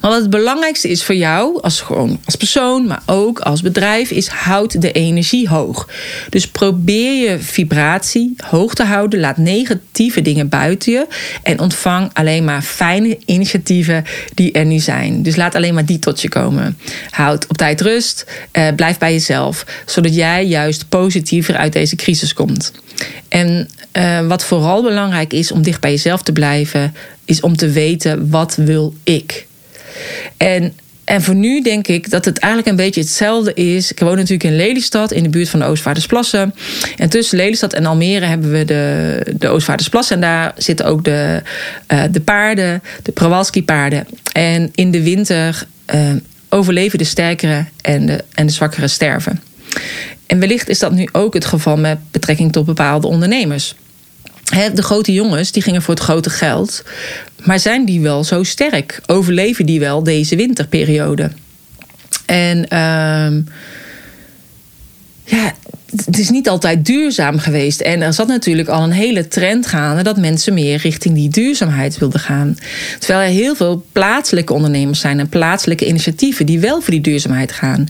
Maar 0.00 0.10
wat 0.10 0.20
het 0.20 0.30
belangrijkste 0.30 0.88
is 0.88 1.04
voor 1.04 1.14
jou, 1.14 1.62
als, 1.62 1.80
gewoon 1.80 2.20
als 2.24 2.36
persoon, 2.36 2.86
maar 2.86 3.02
ook 3.06 3.40
als 3.40 3.62
bedrijf, 3.62 4.10
is 4.10 4.26
houd 4.26 4.80
de 4.80 4.92
energie 4.92 5.48
hoog. 5.48 5.88
Dus 6.28 6.48
probeer 6.48 7.30
je 7.30 7.38
vibratie 7.38 8.34
hoog 8.50 8.74
te 8.74 8.82
houden. 8.82 9.20
Laat 9.20 9.36
negatieve 9.36 10.22
dingen 10.22 10.48
buiten 10.48 10.92
je. 10.92 11.06
En 11.42 11.60
ontvang 11.60 12.10
alleen 12.12 12.44
maar 12.44 12.62
fijne 12.62 13.18
initiatieven 13.24 14.04
die 14.34 14.52
er 14.52 14.64
nu 14.64 14.78
zijn. 14.78 15.22
Dus 15.22 15.36
laat 15.36 15.54
alleen 15.54 15.74
maar 15.74 15.86
die 15.86 15.98
tot 15.98 16.20
je 16.20 16.28
komen. 16.28 16.78
Houd 17.10 17.46
op 17.46 17.56
tijd 17.56 17.80
rust. 17.80 18.24
Eh, 18.50 18.68
blijf 18.76 18.98
bij 18.98 19.12
jezelf. 19.12 19.64
Zodat 19.86 20.14
jij 20.14 20.46
juist 20.46 20.88
positiever 20.88 21.56
uit 21.56 21.72
deze 21.72 21.96
crisis 21.96 22.32
komt. 22.32 22.72
En 23.28 23.68
uh, 23.92 24.26
wat 24.26 24.44
vooral 24.44 24.82
belangrijk 24.82 25.32
is 25.32 25.52
om 25.52 25.62
dicht 25.62 25.80
bij 25.80 25.90
jezelf 25.90 26.22
te 26.22 26.32
blijven, 26.32 26.94
is 27.24 27.40
om 27.40 27.56
te 27.56 27.70
weten 27.70 28.30
wat 28.30 28.54
wil 28.54 28.94
ik. 29.02 29.46
En, 30.36 30.76
en 31.04 31.22
voor 31.22 31.34
nu 31.34 31.62
denk 31.62 31.88
ik 31.88 32.10
dat 32.10 32.24
het 32.24 32.38
eigenlijk 32.38 32.72
een 32.72 32.84
beetje 32.84 33.00
hetzelfde 33.00 33.54
is. 33.54 33.90
Ik 33.90 33.98
woon 33.98 34.16
natuurlijk 34.16 34.44
in 34.44 34.56
Lelystad, 34.56 35.12
in 35.12 35.22
de 35.22 35.28
buurt 35.28 35.48
van 35.48 35.60
de 35.60 35.66
Oostvaardersplassen. 35.66 36.54
En 36.96 37.08
tussen 37.08 37.36
Lelystad 37.36 37.72
en 37.72 37.86
Almere 37.86 38.26
hebben 38.26 38.52
we 38.52 38.64
de, 38.64 39.18
de 39.36 39.48
Oostvaardersplassen. 39.48 40.14
En 40.14 40.20
daar 40.20 40.52
zitten 40.56 40.86
ook 40.86 41.04
de, 41.04 41.42
uh, 41.92 42.02
de 42.10 42.20
paarden, 42.20 42.82
de 43.02 43.12
Prawalski-paarden. 43.12 44.06
En 44.32 44.70
in 44.74 44.90
de 44.90 45.02
winter 45.02 45.66
uh, 45.94 46.10
overleven 46.48 46.98
de 46.98 47.04
sterkere 47.04 47.64
en 47.80 48.06
de, 48.06 48.24
en 48.34 48.46
de 48.46 48.52
zwakkere 48.52 48.88
sterven. 48.88 49.40
En 50.26 50.38
wellicht 50.38 50.68
is 50.68 50.78
dat 50.78 50.92
nu 50.92 51.08
ook 51.12 51.34
het 51.34 51.44
geval 51.44 51.76
met 51.76 51.98
betrekking 52.10 52.52
tot 52.52 52.66
bepaalde 52.66 53.06
ondernemers. 53.06 53.74
De 54.74 54.82
grote 54.82 55.12
jongens 55.12 55.52
die 55.52 55.62
gingen 55.62 55.82
voor 55.82 55.94
het 55.94 56.02
grote 56.02 56.30
geld. 56.30 56.82
Maar 57.44 57.58
zijn 57.58 57.84
die 57.84 58.00
wel 58.00 58.24
zo 58.24 58.42
sterk? 58.42 59.00
Overleven 59.06 59.66
die 59.66 59.80
wel 59.80 60.02
deze 60.02 60.36
winterperiode? 60.36 61.30
En 62.26 62.58
uh, 62.58 63.42
ja, 65.24 65.54
het 66.04 66.18
is 66.18 66.30
niet 66.30 66.48
altijd 66.48 66.86
duurzaam 66.86 67.38
geweest. 67.38 67.80
En 67.80 68.02
er 68.02 68.12
zat 68.12 68.28
natuurlijk 68.28 68.68
al 68.68 68.82
een 68.82 68.90
hele 68.90 69.28
trend 69.28 69.66
gaande 69.66 70.02
dat 70.02 70.16
mensen 70.16 70.54
meer 70.54 70.76
richting 70.76 71.14
die 71.14 71.28
duurzaamheid 71.28 71.98
wilden 71.98 72.20
gaan. 72.20 72.56
Terwijl 72.98 73.28
er 73.28 73.34
heel 73.34 73.54
veel 73.54 73.86
plaatselijke 73.92 74.52
ondernemers 74.52 75.00
zijn 75.00 75.18
en 75.18 75.28
plaatselijke 75.28 75.86
initiatieven 75.86 76.46
die 76.46 76.58
wel 76.58 76.80
voor 76.80 76.90
die 76.90 77.00
duurzaamheid 77.00 77.52
gaan. 77.52 77.86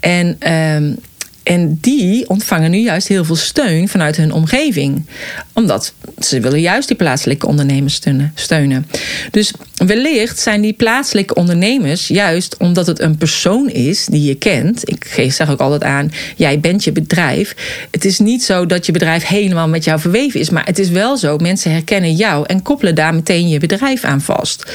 En. 0.00 0.36
Uh, 0.46 0.96
en 1.44 1.78
die 1.80 2.28
ontvangen 2.28 2.70
nu 2.70 2.78
juist 2.78 3.08
heel 3.08 3.24
veel 3.24 3.36
steun 3.36 3.88
vanuit 3.88 4.16
hun 4.16 4.32
omgeving. 4.32 5.06
Omdat 5.52 5.92
ze 6.18 6.40
willen 6.40 6.60
juist 6.60 6.88
die 6.88 6.96
plaatselijke 6.96 7.46
ondernemers 7.46 8.00
steunen. 8.34 8.86
Dus 9.30 9.52
wellicht 9.76 10.38
zijn 10.38 10.60
die 10.60 10.72
plaatselijke 10.72 11.34
ondernemers 11.34 12.08
juist 12.08 12.56
omdat 12.56 12.86
het 12.86 13.00
een 13.00 13.16
persoon 13.16 13.68
is 13.68 14.06
die 14.06 14.22
je 14.22 14.34
kent. 14.34 14.88
Ik 14.88 15.30
zeg 15.30 15.50
ook 15.50 15.60
altijd 15.60 15.84
aan, 15.84 16.12
jij 16.36 16.60
bent 16.60 16.84
je 16.84 16.92
bedrijf. 16.92 17.54
Het 17.90 18.04
is 18.04 18.18
niet 18.18 18.44
zo 18.44 18.66
dat 18.66 18.86
je 18.86 18.92
bedrijf 18.92 19.26
helemaal 19.26 19.68
met 19.68 19.84
jou 19.84 20.00
verweven 20.00 20.40
is. 20.40 20.50
Maar 20.50 20.66
het 20.66 20.78
is 20.78 20.88
wel 20.88 21.16
zo, 21.16 21.36
mensen 21.36 21.72
herkennen 21.72 22.14
jou 22.14 22.44
en 22.46 22.62
koppelen 22.62 22.94
daar 22.94 23.14
meteen 23.14 23.48
je 23.48 23.58
bedrijf 23.58 24.04
aan 24.04 24.20
vast. 24.20 24.72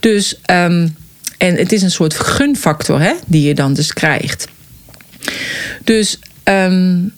Dus, 0.00 0.40
um, 0.50 0.96
en 1.38 1.56
het 1.56 1.72
is 1.72 1.82
een 1.82 1.90
soort 1.90 2.14
gunfactor 2.14 3.00
hè, 3.00 3.12
die 3.26 3.46
je 3.46 3.54
dan 3.54 3.74
dus 3.74 3.92
krijgt. 3.92 4.48
Dus 5.84 6.18
um, 6.44 7.12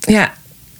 ja, 0.00 0.32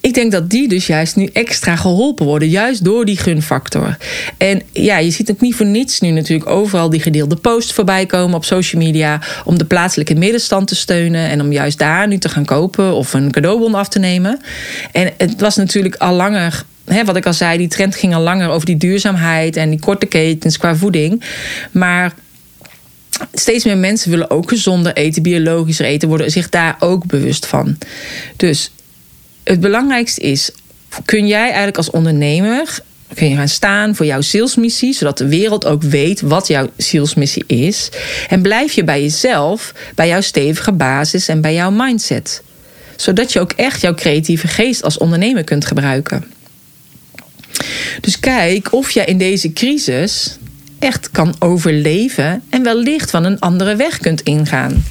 ik 0.05 0.15
denk 0.15 0.33
dat 0.33 0.51
die 0.51 0.69
dus 0.69 0.87
juist 0.87 1.17
nu 1.17 1.27
extra 1.33 1.77
geholpen 1.77 2.27
worden, 2.27 2.49
juist 2.49 2.85
door 2.85 3.05
die 3.05 3.17
gunfactor. 3.17 3.97
En 4.37 4.63
ja, 4.73 4.99
je 4.99 5.11
ziet 5.11 5.31
ook 5.31 5.41
niet 5.41 5.55
voor 5.55 5.67
niets 5.67 6.01
nu 6.01 6.11
natuurlijk 6.11 6.51
overal 6.51 6.91
die 6.91 7.01
gedeelde 7.01 7.37
posts 7.37 7.73
voorbij 7.73 8.07
komen 8.07 8.37
op 8.37 8.45
social 8.45 8.83
media 8.83 9.21
om 9.45 9.59
de 9.59 9.65
plaatselijke 9.65 10.15
middenstand 10.15 10.69
te 10.69 10.75
steunen 10.75 11.29
en 11.29 11.41
om 11.41 11.53
juist 11.53 11.79
daar 11.79 12.09
nu 12.09 12.19
te 12.19 12.29
gaan 12.29 12.45
kopen 12.45 12.95
of 12.95 13.15
een 13.15 13.31
cadeaubon 13.31 13.75
af 13.75 13.89
te 13.89 13.99
nemen. 13.99 14.41
En 14.93 15.13
het 15.17 15.41
was 15.41 15.57
natuurlijk 15.57 15.97
al 15.97 16.15
langer 16.15 16.65
wat 17.05 17.17
ik 17.17 17.27
al 17.27 17.33
zei, 17.33 17.59
die 17.59 17.69
trend 17.69 17.97
ging 17.97 18.15
al 18.15 18.23
langer 18.23 18.49
over 18.49 18.67
die 18.67 18.77
duurzaamheid 18.77 19.57
en 19.57 19.71
die 19.71 19.81
korte 19.81 20.07
ketens 20.07 20.59
qua 20.59 20.77
voeding. 20.77 21.25
Maar 21.71 22.13
steeds 23.33 23.65
meer 23.65 23.79
mensen 23.79 24.11
willen 24.11 24.31
ook 24.31 24.49
gezonder 24.49 24.93
eten, 24.93 25.23
biologischer 25.23 25.87
eten, 25.87 26.09
worden 26.09 26.31
zich 26.31 26.49
daar 26.49 26.77
ook 26.79 27.07
bewust 27.07 27.47
van. 27.47 27.79
Dus 28.37 28.71
het 29.45 29.61
belangrijkste 29.61 30.21
is: 30.21 30.51
kun 31.05 31.27
jij 31.27 31.47
eigenlijk 31.47 31.77
als 31.77 31.91
ondernemer 31.91 32.83
kun 33.15 33.29
je 33.29 33.37
gaan 33.37 33.49
staan 33.49 33.95
voor 33.95 34.07
jouw 34.07 34.21
zielsmissie, 34.21 34.93
zodat 34.93 35.19
de 35.19 35.29
wereld 35.29 35.67
ook 35.67 35.83
weet 35.83 36.21
wat 36.21 36.47
jouw 36.47 36.71
zielsmissie 36.77 37.45
is. 37.47 37.89
En 38.29 38.43
blijf 38.43 38.73
je 38.73 38.85
bij 38.85 39.03
jezelf, 39.03 39.75
bij 39.95 40.09
jouw 40.09 40.21
stevige 40.21 40.73
basis 40.73 41.29
en 41.29 41.41
bij 41.41 41.55
jouw 41.55 41.71
mindset. 41.71 42.43
Zodat 42.97 43.33
je 43.33 43.41
ook 43.41 43.53
echt 43.53 43.81
jouw 43.81 43.95
creatieve 43.95 44.49
geest 44.49 44.83
als 44.83 44.99
ondernemer 44.99 45.45
kunt 45.45 45.65
gebruiken. 45.65 46.25
Dus 48.01 48.21
kijk 48.21 48.73
of 48.73 48.91
jij 48.91 49.05
in 49.05 49.19
deze 49.19 49.53
crisis 49.53 50.39
echt 50.85 51.11
kan 51.11 51.35
overleven 51.39 52.43
en 52.49 52.63
wellicht 52.63 53.11
van 53.11 53.25
een 53.25 53.41
andere 53.41 53.77
weg 53.77 53.99
kunt 53.99 54.21
ingaan. 54.21 54.85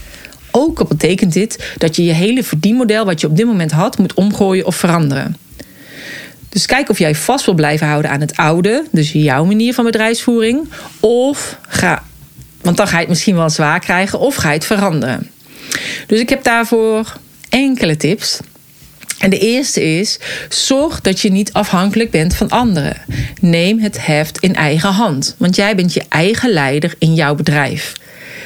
Ook 0.52 0.80
al 0.80 0.86
betekent 0.86 1.34
dit 1.34 1.74
dat 1.78 1.96
je 1.96 2.04
je 2.04 2.14
hele 2.14 2.44
verdienmodel 2.44 3.06
wat 3.06 3.22
je 3.22 3.28
op 3.28 3.38
dit 3.38 3.46
moment 3.46 3.72
had 3.72 3.98
moet 3.98 4.14
omgooien 4.14 4.66
of 4.66 4.76
veranderen. 4.76 5.38
Dus 6.50 6.66
kijk 6.66 6.90
of 6.90 7.00
jij 7.00 7.16
vast 7.16 7.46
wil 7.46 7.54
blijven 7.54 7.88
houden 7.88 8.12
aan 8.12 8.20
het 8.20 8.36
oude, 8.36 8.86
dus 8.92 9.12
jouw 9.12 9.46
manier 9.46 9.74
van 9.74 9.86
bedrijfsvoering, 9.86 10.70
of 11.00 11.58
ga, 11.68 12.04
want 12.62 12.78
dan 12.78 12.88
ga 12.88 12.94
je 12.94 13.00
het 13.00 13.10
misschien 13.10 13.36
wel 13.36 13.50
zwaar 13.50 13.80
krijgen, 13.80 14.20
of 14.20 14.36
ga 14.36 14.48
je 14.48 14.54
het 14.54 14.66
veranderen. 14.66 15.30
Dus 16.08 16.20
ik 16.20 16.30
heb 16.30 16.44
daarvoor 16.44 17.18
enkele 17.50 17.98
tips. 17.98 18.40
En 19.24 19.30
de 19.30 19.40
eerste 19.40 19.84
is: 19.84 20.20
zorg 20.50 21.02
dat 21.02 21.20
je 21.20 21.32
niet 21.32 21.54
afhankelijk 21.54 22.12
bent 22.12 22.36
van 22.36 22.50
anderen. 22.50 23.02
Neem 23.42 23.80
het 23.80 24.06
heft 24.06 24.38
in 24.40 24.56
eigen 24.56 24.90
hand, 24.90 25.36
want 25.38 25.56
jij 25.56 25.76
bent 25.76 25.94
je 25.94 26.04
eigen 26.10 26.50
leider 26.50 26.96
in 26.98 27.14
jouw 27.14 27.36
bedrijf. 27.36 27.94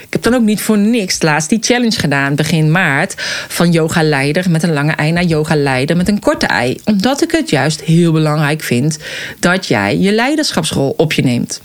Ik 0.01 0.13
heb 0.13 0.21
dan 0.21 0.33
ook 0.33 0.41
niet 0.41 0.61
voor 0.61 0.77
niks 0.77 1.21
laatst 1.21 1.49
die 1.49 1.59
challenge 1.61 1.99
gedaan 1.99 2.35
begin 2.35 2.71
maart 2.71 3.13
van 3.47 3.71
yoga 3.71 4.03
leider 4.03 4.49
met 4.49 4.63
een 4.63 4.73
lange 4.73 4.91
ei 4.91 5.11
naar 5.11 5.23
yoga 5.23 5.55
leider 5.55 5.97
met 5.97 6.07
een 6.07 6.19
korte 6.19 6.45
ei, 6.45 6.79
omdat 6.85 7.21
ik 7.21 7.31
het 7.31 7.49
juist 7.49 7.81
heel 7.81 8.11
belangrijk 8.11 8.61
vind 8.61 8.97
dat 9.39 9.67
jij 9.67 9.97
je 9.97 10.11
leiderschapsrol 10.11 10.93
op 10.97 11.13
je 11.13 11.23
neemt. 11.23 11.61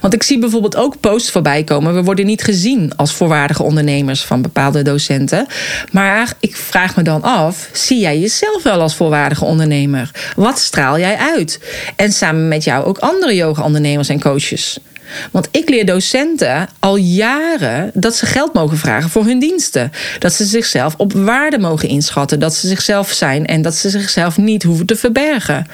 Want 0.00 0.14
ik 0.14 0.22
zie 0.22 0.38
bijvoorbeeld 0.38 0.76
ook 0.76 1.00
posts 1.00 1.30
voorbij 1.30 1.64
komen. 1.64 1.94
We 1.94 2.02
worden 2.02 2.26
niet 2.26 2.42
gezien 2.42 2.92
als 2.96 3.14
voorwaardige 3.14 3.62
ondernemers 3.62 4.24
van 4.24 4.42
bepaalde 4.42 4.82
docenten. 4.82 5.46
Maar 5.92 6.32
ik 6.40 6.56
vraag 6.56 6.96
me 6.96 7.02
dan 7.02 7.22
af: 7.22 7.68
zie 7.72 8.00
jij 8.00 8.18
jezelf 8.18 8.62
wel 8.62 8.80
als 8.80 8.94
voorwaardige 8.94 9.44
ondernemer? 9.44 10.10
Wat 10.36 10.58
straal 10.58 10.98
jij 10.98 11.16
uit? 11.16 11.60
En 11.96 12.12
samen 12.12 12.48
met 12.48 12.64
jou 12.64 12.84
ook 12.84 12.98
andere 12.98 13.34
yoga-ondernemers 13.34 14.08
en 14.08 14.20
coaches. 14.20 14.78
Want 15.30 15.48
ik 15.50 15.68
leer 15.68 15.86
docenten 15.86 16.68
al 16.78 16.96
jaren 16.96 17.90
dat 17.94 18.16
ze 18.16 18.26
geld 18.26 18.54
mogen 18.54 18.78
vragen 18.78 19.10
voor 19.10 19.24
hun 19.24 19.38
diensten. 19.38 19.92
Dat 20.18 20.32
ze 20.32 20.44
zichzelf 20.44 20.94
op 20.96 21.12
waarde 21.12 21.58
mogen 21.58 21.88
inschatten. 21.88 22.40
Dat 22.40 22.54
ze 22.54 22.68
zichzelf 22.68 23.12
zijn 23.12 23.46
en 23.46 23.62
dat 23.62 23.74
ze 23.74 23.90
zichzelf 23.90 24.36
niet 24.36 24.62
hoeven 24.62 24.86
te 24.86 24.96
verbergen. 24.96 25.66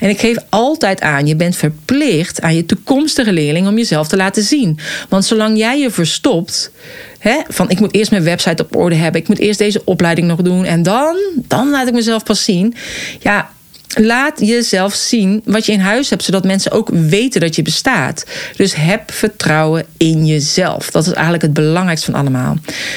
En 0.00 0.08
ik 0.08 0.20
geef 0.20 0.36
altijd 0.48 1.00
aan: 1.00 1.26
je 1.26 1.36
bent 1.36 1.56
verplicht 1.56 2.40
aan 2.40 2.54
je 2.54 2.66
toekomstige 2.66 3.32
leerling 3.32 3.66
om 3.66 3.76
jezelf 3.76 4.08
te 4.08 4.16
laten 4.16 4.42
zien. 4.42 4.78
Want 5.08 5.24
zolang 5.24 5.58
jij 5.58 5.78
je 5.78 5.90
verstopt. 5.90 6.70
Hè, 7.18 7.40
van 7.48 7.70
ik 7.70 7.80
moet 7.80 7.94
eerst 7.94 8.10
mijn 8.10 8.22
website 8.22 8.62
op 8.62 8.76
orde 8.76 8.94
hebben. 8.94 9.20
Ik 9.20 9.28
moet 9.28 9.38
eerst 9.38 9.58
deze 9.58 9.82
opleiding 9.84 10.26
nog 10.26 10.42
doen. 10.42 10.64
En 10.64 10.82
dan, 10.82 11.16
dan 11.34 11.70
laat 11.70 11.86
ik 11.86 11.94
mezelf 11.94 12.22
pas 12.22 12.44
zien. 12.44 12.74
Ja, 13.20 13.50
laat 13.94 14.40
jezelf 14.40 14.94
zien 14.94 15.42
wat 15.44 15.66
je 15.66 15.72
in 15.72 15.80
huis 15.80 16.10
hebt, 16.10 16.24
zodat 16.24 16.44
mensen 16.44 16.72
ook 16.72 16.88
weten 16.88 17.40
dat 17.40 17.56
je 17.56 17.62
bestaat. 17.62 18.24
Dus 18.56 18.74
heb 18.74 19.12
vertrouwen 19.12 19.86
in 19.96 20.26
jezelf. 20.26 20.90
Dat 20.90 21.06
is 21.06 21.12
eigenlijk 21.12 21.42
het 21.42 21.52
belangrijkste 21.52 22.10
van 22.10 22.20
allemaal. 22.20 22.56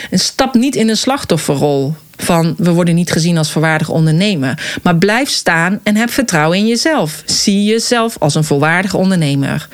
En 0.10 0.20
stap 0.20 0.54
niet 0.54 0.76
in 0.76 0.90
een 0.90 0.98
slachtofferrol 0.98 1.96
van 2.18 2.56
we 2.58 2.72
worden 2.72 2.96
niet 2.96 3.12
gezien 3.12 3.38
als 3.38 3.52
volwaardig 3.52 3.90
ondernemer. 3.90 4.80
Maar 4.84 4.96
blijf 4.96 5.30
staan 5.30 5.80
en 5.84 5.96
heb 5.96 6.10
vertrouwen 6.10 6.58
in 6.58 6.68
jezelf. 6.68 7.24
Zie 7.26 7.64
jezelf 7.64 8.16
als 8.20 8.36
een 8.36 8.44
volwaardige 8.44 8.98
ondernemer. 8.98 9.68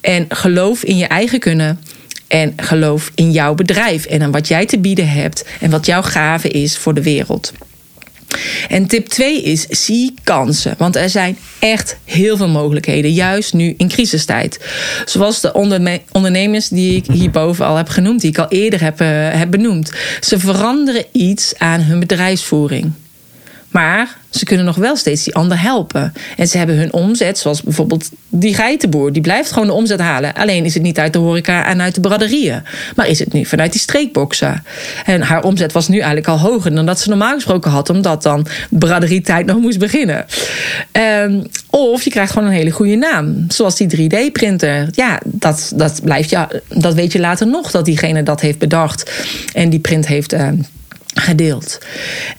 En 0.00 0.26
geloof 0.28 0.84
in 0.84 0.96
je 0.96 1.06
eigen 1.06 1.38
kunnen. 1.38 1.80
En 2.28 2.52
geloof 2.56 3.10
in 3.14 3.32
jouw 3.32 3.54
bedrijf 3.54 4.06
en 4.06 4.22
aan 4.22 4.30
wat 4.30 4.48
jij 4.48 4.66
te 4.66 4.78
bieden 4.78 5.08
hebt 5.08 5.44
en 5.60 5.70
wat 5.70 5.86
jouw 5.86 6.02
gave 6.02 6.48
is 6.48 6.78
voor 6.78 6.94
de 6.94 7.02
wereld. 7.02 7.52
En 8.68 8.86
tip 8.86 9.08
2 9.08 9.42
is: 9.42 9.66
zie 9.68 10.14
kansen. 10.22 10.74
Want 10.78 10.96
er 10.96 11.10
zijn 11.10 11.38
echt 11.58 11.96
heel 12.04 12.36
veel 12.36 12.48
mogelijkheden, 12.48 13.12
juist 13.12 13.52
nu 13.52 13.74
in 13.76 13.88
crisistijd. 13.88 14.64
Zoals 15.04 15.40
de 15.40 15.52
ondernemers 16.12 16.68
die 16.68 16.96
ik 16.96 17.06
hierboven 17.12 17.66
al 17.66 17.76
heb 17.76 17.88
genoemd, 17.88 18.20
die 18.20 18.30
ik 18.30 18.38
al 18.38 18.48
eerder 18.48 18.82
heb, 18.82 19.00
uh, 19.00 19.08
heb 19.32 19.50
benoemd. 19.50 19.92
Ze 20.20 20.38
veranderen 20.38 21.04
iets 21.12 21.54
aan 21.58 21.80
hun 21.80 22.00
bedrijfsvoering. 22.00 22.92
Maar 23.76 24.16
ze 24.30 24.44
kunnen 24.44 24.64
nog 24.64 24.76
wel 24.76 24.96
steeds 24.96 25.24
die 25.24 25.34
ander 25.34 25.60
helpen. 25.60 26.12
En 26.36 26.48
ze 26.48 26.58
hebben 26.58 26.76
hun 26.76 26.92
omzet, 26.92 27.38
zoals 27.38 27.62
bijvoorbeeld 27.62 28.10
die 28.28 28.54
geitenboer, 28.54 29.12
die 29.12 29.22
blijft 29.22 29.52
gewoon 29.52 29.66
de 29.66 29.74
omzet 29.74 30.00
halen. 30.00 30.34
Alleen 30.34 30.64
is 30.64 30.74
het 30.74 30.82
niet 30.82 30.98
uit 30.98 31.12
de 31.12 31.18
horeca 31.18 31.66
en 31.66 31.80
uit 31.80 31.94
de 31.94 32.00
braderieën, 32.00 32.62
maar 32.94 33.08
is 33.08 33.18
het 33.18 33.32
nu 33.32 33.44
vanuit 33.44 33.72
die 33.72 33.80
streekboxen. 33.80 34.64
En 35.04 35.22
haar 35.22 35.42
omzet 35.42 35.72
was 35.72 35.88
nu 35.88 35.96
eigenlijk 35.96 36.28
al 36.28 36.38
hoger 36.38 36.74
dan 36.74 36.86
dat 36.86 37.00
ze 37.00 37.08
normaal 37.08 37.34
gesproken 37.34 37.70
had, 37.70 37.90
omdat 37.90 38.22
dan 38.22 38.46
braderietijd 38.70 39.46
nog 39.46 39.58
moest 39.60 39.78
beginnen. 39.78 40.26
Um, 41.22 41.42
of 41.70 42.02
je 42.02 42.10
krijgt 42.10 42.32
gewoon 42.32 42.48
een 42.48 42.54
hele 42.54 42.70
goede 42.70 42.96
naam, 42.96 43.44
zoals 43.48 43.76
die 43.76 44.10
3D-printer. 44.10 44.88
Ja, 44.90 45.20
dat, 45.24 45.72
dat, 45.74 46.00
blijft, 46.02 46.30
ja, 46.30 46.48
dat 46.68 46.94
weet 46.94 47.12
je 47.12 47.20
later 47.20 47.46
nog, 47.46 47.70
dat 47.70 47.84
diegene 47.84 48.22
dat 48.22 48.40
heeft 48.40 48.58
bedacht 48.58 49.10
en 49.52 49.70
die 49.70 49.80
print 49.80 50.06
heeft 50.06 50.32
uh, 50.32 50.48
gedeeld. 51.14 51.78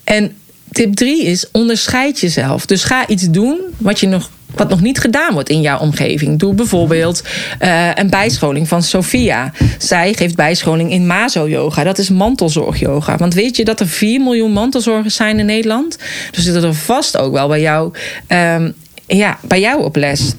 En 0.04 0.32
tip 0.72 0.96
3 0.96 1.24
is 1.24 1.52
onderscheid 1.52 2.20
jezelf. 2.20 2.66
Dus 2.66 2.84
ga 2.84 3.08
iets 3.08 3.30
doen 3.30 3.60
wat 3.78 4.00
je 4.00 4.08
nog 4.08 4.30
wat 4.56 4.70
nog 4.70 4.82
niet 4.82 5.00
gedaan 5.00 5.34
wordt 5.34 5.50
in 5.50 5.62
jouw 5.62 5.80
omgeving. 5.80 6.40
Doe 6.40 6.54
bijvoorbeeld 6.54 7.24
uh, 7.62 7.90
een 7.96 8.10
bijscholing 8.10 8.68
van 8.68 8.84
Sophia. 8.84 9.52
Zij 9.78 10.14
geeft 10.14 10.36
bijscholing 10.36 10.92
in 10.92 11.08
Mazo-yoga. 11.08 11.84
Dat 11.84 11.98
is 11.98 12.10
mantelzorg-yoga. 12.10 13.18
Want 13.18 13.34
weet 13.34 13.56
je 13.56 13.66
dat 13.66 13.80
er 13.80 13.88
4 13.88 14.22
miljoen 14.22 14.52
mantelzorgers 14.52 15.16
zijn 15.16 15.40
in 15.40 15.46
Nederland? 15.46 15.98
Dus 16.32 16.44
zitten 16.44 16.64
er 16.64 16.74
vast 16.74 17.18
ook 17.18 17.34
wel 17.34 17.48
bij 17.48 17.62
jou, 17.62 17.94
um, 18.28 18.74
ja, 19.08 19.38
bij 19.42 19.60
jou 19.60 19.84
op 19.84 19.96
les. 19.96 20.34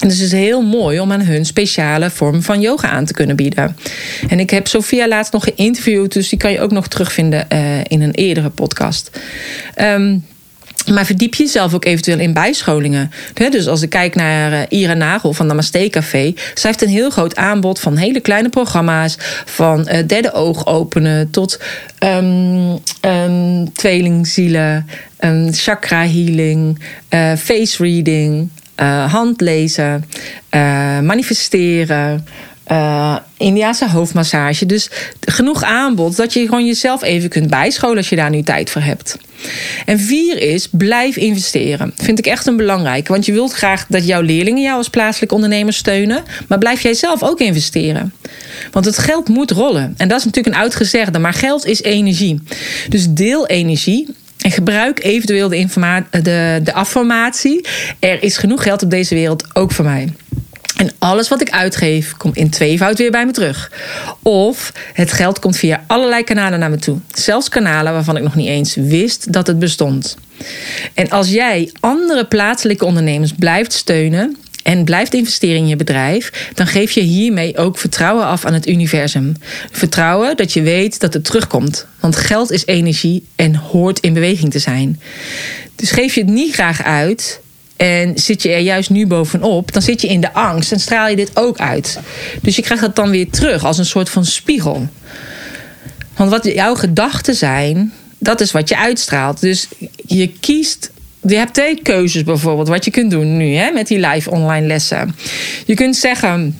Dus 0.00 0.12
het 0.12 0.26
is 0.26 0.32
heel 0.32 0.62
mooi 0.62 1.00
om 1.00 1.12
aan 1.12 1.20
hun 1.20 1.44
speciale 1.44 2.10
vorm 2.10 2.42
van 2.42 2.60
yoga 2.60 2.88
aan 2.88 3.04
te 3.04 3.12
kunnen 3.12 3.36
bieden. 3.36 3.76
En 4.28 4.40
ik 4.40 4.50
heb 4.50 4.66
Sophia 4.66 5.08
laatst 5.08 5.32
nog 5.32 5.44
geïnterviewd, 5.44 6.12
dus 6.12 6.28
die 6.28 6.38
kan 6.38 6.52
je 6.52 6.60
ook 6.60 6.70
nog 6.70 6.88
terugvinden 6.88 7.46
uh, 7.52 7.78
in 7.82 8.02
een 8.02 8.14
eerdere 8.14 8.50
podcast. 8.50 9.10
Um, 9.80 10.24
maar 10.92 11.06
verdiep 11.06 11.34
jezelf 11.34 11.74
ook 11.74 11.84
eventueel 11.84 12.18
in 12.18 12.32
bijscholingen. 12.32 13.10
Dus 13.34 13.66
als 13.66 13.82
ik 13.82 13.90
kijk 13.90 14.14
naar 14.14 14.52
uh, 14.52 14.60
Ira 14.68 14.94
Nagel 14.94 15.32
van 15.32 15.46
Namaste 15.46 15.88
Café. 15.90 16.34
Zij 16.54 16.70
heeft 16.70 16.82
een 16.82 16.88
heel 16.88 17.10
groot 17.10 17.36
aanbod 17.36 17.80
van 17.80 17.96
hele 17.96 18.20
kleine 18.20 18.48
programma's. 18.48 19.16
Van 19.44 19.88
uh, 19.92 19.98
derde 20.06 20.32
oog 20.32 20.66
openen 20.66 21.30
tot 21.30 21.60
um, 21.98 22.78
um, 23.00 23.72
tweelingzielen. 23.72 24.86
Chakra 25.50 26.06
healing. 26.06 26.78
Uh, 27.10 27.32
face 27.36 27.82
reading 27.82 28.48
uh, 28.80 29.12
handlezen, 29.12 30.04
uh, 30.50 31.00
manifesteren. 31.00 32.26
Uh, 32.70 33.16
Indiaanse 33.36 33.88
hoofdmassage. 33.88 34.66
Dus 34.66 34.90
genoeg 35.20 35.62
aanbod 35.62 36.16
dat 36.16 36.32
je 36.32 36.44
gewoon 36.44 36.66
jezelf 36.66 37.02
even 37.02 37.28
kunt 37.28 37.50
bijscholen 37.50 37.96
als 37.96 38.08
je 38.08 38.16
daar 38.16 38.30
nu 38.30 38.42
tijd 38.42 38.70
voor 38.70 38.82
hebt. 38.82 39.16
En 39.86 40.00
vier 40.00 40.38
is, 40.42 40.68
blijf 40.70 41.16
investeren. 41.16 41.92
Vind 41.96 42.18
ik 42.18 42.26
echt 42.26 42.46
een 42.46 42.56
belangrijke. 42.56 43.12
Want 43.12 43.26
je 43.26 43.32
wilt 43.32 43.52
graag 43.52 43.86
dat 43.88 44.06
jouw 44.06 44.20
leerlingen 44.20 44.62
jou 44.62 44.76
als 44.76 44.88
plaatselijk 44.88 45.32
ondernemer 45.32 45.72
steunen. 45.72 46.22
Maar 46.48 46.58
blijf 46.58 46.80
jij 46.80 46.94
zelf 46.94 47.22
ook 47.22 47.40
investeren. 47.40 48.12
Want 48.70 48.84
het 48.84 48.98
geld 48.98 49.28
moet 49.28 49.50
rollen. 49.50 49.94
En 49.96 50.08
dat 50.08 50.18
is 50.18 50.24
natuurlijk 50.24 50.56
een 50.56 50.62
uitgezegde. 50.62 51.18
Maar 51.18 51.32
geld 51.32 51.66
is 51.66 51.82
energie. 51.82 52.42
Dus 52.88 53.06
deel 53.08 53.46
energie 53.46 54.14
en 54.44 54.50
gebruik 54.50 55.04
eventueel 55.04 55.48
de, 55.48 56.04
de, 56.10 56.60
de 56.62 56.72
affirmatie. 56.72 57.66
Er 57.98 58.22
is 58.22 58.36
genoeg 58.36 58.62
geld 58.62 58.82
op 58.82 58.90
deze 58.90 59.14
wereld, 59.14 59.44
ook 59.52 59.72
voor 59.72 59.84
mij. 59.84 60.12
En 60.76 60.90
alles 60.98 61.28
wat 61.28 61.40
ik 61.40 61.50
uitgeef, 61.50 62.16
komt 62.16 62.36
in 62.36 62.50
tweevoud 62.50 62.98
weer 62.98 63.10
bij 63.10 63.26
me 63.26 63.32
terug. 63.32 63.72
Of 64.22 64.72
het 64.92 65.12
geld 65.12 65.38
komt 65.38 65.56
via 65.56 65.84
allerlei 65.86 66.24
kanalen 66.24 66.58
naar 66.58 66.70
me 66.70 66.76
toe. 66.76 66.98
Zelfs 67.12 67.48
kanalen 67.48 67.92
waarvan 67.92 68.16
ik 68.16 68.22
nog 68.22 68.34
niet 68.34 68.48
eens 68.48 68.74
wist 68.74 69.32
dat 69.32 69.46
het 69.46 69.58
bestond. 69.58 70.16
En 70.94 71.10
als 71.10 71.30
jij 71.30 71.70
andere 71.80 72.24
plaatselijke 72.24 72.84
ondernemers 72.84 73.32
blijft 73.38 73.72
steunen, 73.72 74.36
en 74.64 74.84
blijft 74.84 75.14
investeren 75.14 75.56
in 75.56 75.66
je 75.66 75.76
bedrijf, 75.76 76.50
dan 76.54 76.66
geef 76.66 76.90
je 76.90 77.00
hiermee 77.00 77.56
ook 77.56 77.78
vertrouwen 77.78 78.24
af 78.24 78.44
aan 78.44 78.52
het 78.52 78.68
universum. 78.68 79.36
Vertrouwen 79.70 80.36
dat 80.36 80.52
je 80.52 80.62
weet 80.62 81.00
dat 81.00 81.14
het 81.14 81.24
terugkomt. 81.24 81.86
Want 82.00 82.16
geld 82.16 82.50
is 82.50 82.66
energie 82.66 83.26
en 83.36 83.54
hoort 83.54 83.98
in 83.98 84.12
beweging 84.12 84.52
te 84.52 84.58
zijn. 84.58 85.00
Dus 85.76 85.90
geef 85.90 86.14
je 86.14 86.20
het 86.20 86.30
niet 86.30 86.54
graag 86.54 86.82
uit 86.82 87.40
en 87.76 88.18
zit 88.18 88.42
je 88.42 88.48
er 88.48 88.60
juist 88.60 88.90
nu 88.90 89.06
bovenop, 89.06 89.72
dan 89.72 89.82
zit 89.82 90.00
je 90.00 90.08
in 90.08 90.20
de 90.20 90.32
angst 90.32 90.72
en 90.72 90.80
straal 90.80 91.08
je 91.08 91.16
dit 91.16 91.30
ook 91.34 91.58
uit. 91.58 91.98
Dus 92.42 92.56
je 92.56 92.62
krijgt 92.62 92.82
dat 92.82 92.96
dan 92.96 93.10
weer 93.10 93.30
terug 93.30 93.64
als 93.64 93.78
een 93.78 93.86
soort 93.86 94.08
van 94.08 94.24
spiegel. 94.24 94.88
Want 96.16 96.30
wat 96.30 96.44
jouw 96.44 96.74
gedachten 96.74 97.34
zijn, 97.34 97.92
dat 98.18 98.40
is 98.40 98.52
wat 98.52 98.68
je 98.68 98.76
uitstraalt. 98.78 99.40
Dus 99.40 99.68
je 100.06 100.28
kiest 100.28 100.90
je 101.26 101.36
hebt 101.36 101.54
twee 101.54 101.82
keuzes 101.82 102.24
bijvoorbeeld, 102.24 102.68
wat 102.68 102.84
je 102.84 102.90
kunt 102.90 103.10
doen 103.10 103.36
nu 103.36 103.54
hè, 103.54 103.70
met 103.70 103.86
die 103.86 104.06
live 104.06 104.30
online 104.30 104.66
lessen. 104.66 105.16
Je 105.66 105.74
kunt 105.74 105.96
zeggen. 105.96 106.58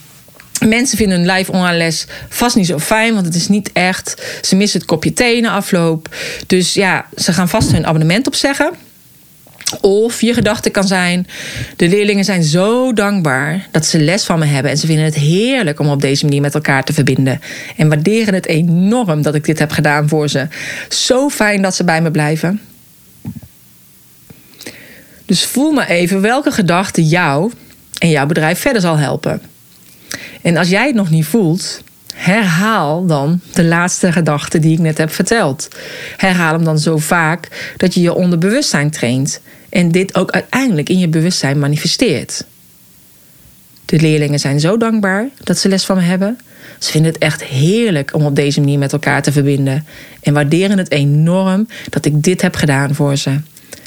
Mensen 0.66 0.96
vinden 0.96 1.20
een 1.20 1.30
live 1.30 1.52
online 1.52 1.76
les 1.76 2.06
vast 2.28 2.56
niet 2.56 2.66
zo 2.66 2.78
fijn, 2.78 3.14
want 3.14 3.26
het 3.26 3.34
is 3.34 3.48
niet 3.48 3.70
echt. 3.72 4.38
Ze 4.42 4.56
missen 4.56 4.78
het 4.78 4.88
kopje 4.88 5.12
thee 5.12 5.40
na 5.40 5.50
afloop. 5.50 6.14
Dus 6.46 6.74
ja, 6.74 7.06
ze 7.16 7.32
gaan 7.32 7.48
vast 7.48 7.72
hun 7.72 7.86
abonnement 7.86 8.26
opzeggen. 8.26 8.70
Of 9.80 10.20
je 10.20 10.34
gedachte 10.34 10.70
kan 10.70 10.86
zijn: 10.86 11.26
de 11.76 11.88
leerlingen 11.88 12.24
zijn 12.24 12.42
zo 12.42 12.92
dankbaar 12.92 13.68
dat 13.70 13.86
ze 13.86 14.00
les 14.00 14.24
van 14.24 14.38
me 14.38 14.44
hebben. 14.44 14.70
En 14.70 14.78
ze 14.78 14.86
vinden 14.86 15.04
het 15.04 15.14
heerlijk 15.14 15.80
om 15.80 15.88
op 15.88 16.00
deze 16.00 16.24
manier 16.24 16.40
met 16.40 16.54
elkaar 16.54 16.84
te 16.84 16.92
verbinden. 16.92 17.40
En 17.76 17.88
waarderen 17.88 18.34
het 18.34 18.46
enorm 18.46 19.22
dat 19.22 19.34
ik 19.34 19.44
dit 19.44 19.58
heb 19.58 19.70
gedaan 19.70 20.08
voor 20.08 20.28
ze. 20.28 20.48
Zo 20.88 21.28
fijn 21.28 21.62
dat 21.62 21.74
ze 21.74 21.84
bij 21.84 22.02
me 22.02 22.10
blijven. 22.10 22.60
Dus 25.26 25.44
voel 25.44 25.72
maar 25.72 25.88
even 25.88 26.20
welke 26.20 26.50
gedachte 26.50 27.04
jou 27.04 27.52
en 27.98 28.10
jouw 28.10 28.26
bedrijf 28.26 28.58
verder 28.58 28.82
zal 28.82 28.96
helpen. 28.96 29.42
En 30.42 30.56
als 30.56 30.68
jij 30.68 30.86
het 30.86 30.94
nog 30.94 31.10
niet 31.10 31.26
voelt, 31.26 31.82
herhaal 32.14 33.06
dan 33.06 33.40
de 33.52 33.64
laatste 33.64 34.12
gedachte 34.12 34.58
die 34.58 34.72
ik 34.72 34.78
net 34.78 34.98
heb 34.98 35.12
verteld. 35.12 35.68
Herhaal 36.16 36.52
hem 36.52 36.64
dan 36.64 36.78
zo 36.78 36.98
vaak 36.98 37.74
dat 37.76 37.94
je 37.94 38.00
je 38.00 38.14
onderbewustzijn 38.14 38.90
traint 38.90 39.40
en 39.68 39.92
dit 39.92 40.14
ook 40.14 40.30
uiteindelijk 40.30 40.88
in 40.88 40.98
je 40.98 41.08
bewustzijn 41.08 41.58
manifesteert. 41.58 42.44
De 43.84 44.00
leerlingen 44.00 44.38
zijn 44.38 44.60
zo 44.60 44.76
dankbaar 44.76 45.28
dat 45.42 45.58
ze 45.58 45.68
les 45.68 45.84
van 45.84 45.96
me 45.96 46.02
hebben. 46.02 46.38
Ze 46.78 46.90
vinden 46.90 47.12
het 47.12 47.22
echt 47.22 47.44
heerlijk 47.44 48.14
om 48.14 48.24
op 48.24 48.36
deze 48.36 48.60
manier 48.60 48.78
met 48.78 48.92
elkaar 48.92 49.22
te 49.22 49.32
verbinden 49.32 49.86
en 50.20 50.34
waarderen 50.34 50.78
het 50.78 50.90
enorm 50.90 51.68
dat 51.88 52.04
ik 52.04 52.22
dit 52.22 52.42
heb 52.42 52.56
gedaan 52.56 52.94
voor 52.94 53.16
ze 53.16 53.40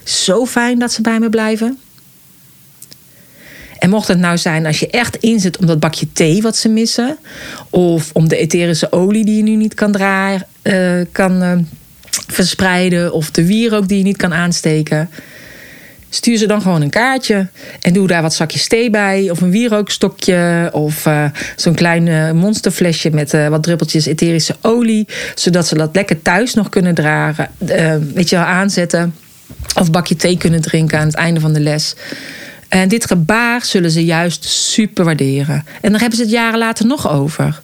zo 0.07 0.45
fijn 0.45 0.79
dat 0.79 0.91
ze 0.91 1.01
bij 1.01 1.19
me 1.19 1.29
blijven. 1.29 1.79
En 3.79 3.89
mocht 3.89 4.07
het 4.07 4.19
nou 4.19 4.37
zijn 4.37 4.65
als 4.65 4.79
je 4.79 4.89
echt 4.89 5.15
inzet 5.15 5.57
om 5.57 5.65
dat 5.65 5.79
bakje 5.79 6.07
thee 6.13 6.41
wat 6.41 6.57
ze 6.57 6.69
missen, 6.69 7.17
of 7.69 8.09
om 8.13 8.27
de 8.27 8.37
etherische 8.37 8.91
olie 8.91 9.25
die 9.25 9.37
je 9.37 9.43
nu 9.43 9.55
niet 9.55 9.73
kan 9.73 9.91
draaien, 9.91 10.45
uh, 10.63 11.05
kan 11.11 11.43
uh, 11.43 11.51
verspreiden, 12.27 13.13
of 13.13 13.31
de 13.31 13.45
wierook 13.45 13.87
die 13.87 13.97
je 13.97 14.03
niet 14.03 14.17
kan 14.17 14.33
aansteken, 14.33 15.09
stuur 16.09 16.37
ze 16.37 16.47
dan 16.47 16.61
gewoon 16.61 16.81
een 16.81 16.89
kaartje 16.89 17.47
en 17.81 17.93
doe 17.93 18.07
daar 18.07 18.21
wat 18.21 18.33
zakjes 18.33 18.67
thee 18.67 18.89
bij, 18.89 19.29
of 19.31 19.41
een 19.41 19.51
wierookstokje, 19.51 20.69
of 20.73 21.05
uh, 21.05 21.25
zo'n 21.55 21.75
klein 21.75 22.35
monsterflesje 22.35 23.09
met 23.09 23.31
wat 23.31 23.63
druppeltjes 23.63 24.05
etherische 24.05 24.55
olie, 24.61 25.07
zodat 25.35 25.67
ze 25.67 25.75
dat 25.75 25.95
lekker 25.95 26.21
thuis 26.21 26.53
nog 26.53 26.69
kunnen 26.69 26.95
dragen, 26.95 27.49
weet 28.13 28.29
je 28.29 28.35
wel, 28.35 28.45
aanzetten. 28.45 29.15
Of 29.75 29.91
bakje 29.91 30.15
thee 30.15 30.37
kunnen 30.37 30.61
drinken 30.61 30.99
aan 30.99 31.07
het 31.07 31.15
einde 31.15 31.39
van 31.39 31.53
de 31.53 31.59
les. 31.59 31.95
En 32.67 32.87
dit 32.87 33.05
gebaar 33.05 33.65
zullen 33.65 33.91
ze 33.91 34.05
juist 34.05 34.45
super 34.45 35.05
waarderen. 35.05 35.65
En 35.81 35.91
daar 35.91 35.99
hebben 35.99 36.17
ze 36.17 36.23
het 36.23 36.33
jaren 36.33 36.59
later 36.59 36.85
nog 36.85 37.09
over. 37.09 37.61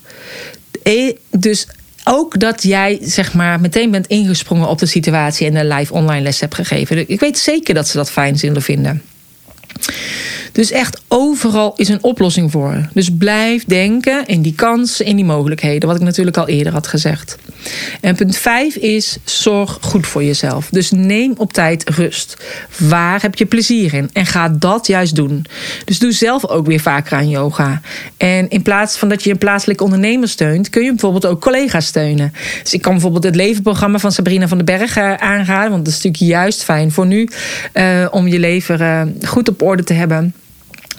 E, 0.84 1.14
dus 1.32 1.68
ook 2.04 2.40
dat 2.40 2.64
jij 2.64 3.00
zeg 3.02 3.34
maar 3.34 3.60
meteen 3.60 3.92
bent 3.92 4.08
ingesprongen 4.08 4.68
op 4.68 4.80
de 4.80 4.86
situatie 4.86 5.48
en 5.48 5.56
een 5.56 5.68
live 5.68 5.94
online 5.94 6.22
les 6.22 6.40
hebt 6.40 6.56
gegeven. 6.56 7.10
Ik 7.10 7.20
weet 7.20 7.38
zeker 7.38 7.74
dat 7.74 7.88
ze 7.88 7.98
dat 7.98 8.12
fijn 8.12 8.38
zullen 8.38 8.62
vinden. 8.62 9.02
Dus 10.54 10.72
echt 10.72 11.02
overal 11.08 11.74
is 11.76 11.90
een 11.90 12.04
oplossing 12.04 12.52
voor. 12.52 12.90
Dus 12.94 13.10
blijf 13.18 13.66
denken 13.66 14.26
in 14.26 14.42
die 14.42 14.54
kansen, 14.56 15.06
in 15.06 15.16
die 15.16 15.26
mogelijkheden. 15.26 15.88
Wat 15.88 15.98
ik 15.98 16.04
natuurlijk 16.04 16.38
al 16.38 16.48
eerder 16.48 16.74
had 16.74 16.88
gezegd. 16.88 17.38
En 18.02 18.16
punt 18.16 18.38
5 18.38 18.76
is 18.76 19.18
zorg 19.24 19.78
goed 19.82 20.08
voor 20.08 20.24
jezelf. 20.24 20.70
Dus 20.70 20.92
neem 20.92 21.34
op 21.38 21.54
tijd 21.54 21.90
rust. 21.90 22.38
Waar 22.78 23.22
heb 23.22 23.36
je 23.36 23.46
plezier 23.46 23.94
in? 23.94 24.10
En 24.14 24.26
ga 24.26 24.50
dat 24.50 24.88
juist 24.88 25.16
doen. 25.16 25.46
Dus 25.86 26.00
doe 26.00 26.12
zelf 26.12 26.48
ook 26.48 26.66
weer 26.66 26.80
vaker 26.80 27.18
aan 27.18 27.30
yoga. 27.30 27.82
En 28.18 28.50
in 28.50 28.62
plaats 28.62 28.98
van 28.98 29.10
dat 29.10 29.24
je 29.24 29.32
een 29.32 29.38
plaatselijke 29.38 29.84
ondernemer 29.84 30.28
steunt, 30.28 30.70
kun 30.70 30.84
je 30.84 30.90
bijvoorbeeld 30.90 31.26
ook 31.26 31.42
collega's 31.42 31.86
steunen. 31.86 32.34
Dus 32.64 32.74
ik 32.74 32.82
kan 32.82 32.92
bijvoorbeeld 32.92 33.24
het 33.24 33.36
levenprogramma 33.36 34.00
van 34.00 34.12
Sabrina 34.12 34.48
van 34.48 34.58
den 34.58 34.66
Berg 34.66 34.98
eh, 34.98 35.14
aanraden. 35.14 35.72
Want 35.72 35.86
dat 35.86 35.94
is 35.94 36.02
natuurlijk 36.02 36.32
juist 36.32 36.64
fijn 36.64 36.92
voor 36.92 37.06
nu. 37.06 37.30
Uh, 37.74 38.08
om 38.12 38.28
je 38.28 38.40
leven 38.40 38.82
uh, 38.82 39.02
goed 39.30 39.50
op 39.50 39.62
orde 39.62 39.84
te 39.84 39.94
hebben. 39.94 40.34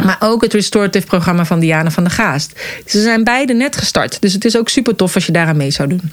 Maar 0.04 0.16
ook 0.20 0.42
het 0.42 0.52
restorative 0.52 1.06
programma 1.06 1.44
van 1.44 1.60
Diana 1.60 1.90
van 1.90 2.04
der 2.04 2.12
Gaast. 2.12 2.60
Ze 2.86 3.00
zijn 3.00 3.24
beide 3.24 3.52
net 3.52 3.76
gestart. 3.76 4.20
Dus 4.20 4.32
het 4.32 4.44
is 4.44 4.56
ook 4.56 4.68
super 4.68 4.96
tof 4.96 5.14
als 5.14 5.26
je 5.26 5.32
daaraan 5.32 5.56
mee 5.56 5.70
zou 5.70 5.88
doen. 5.88 6.12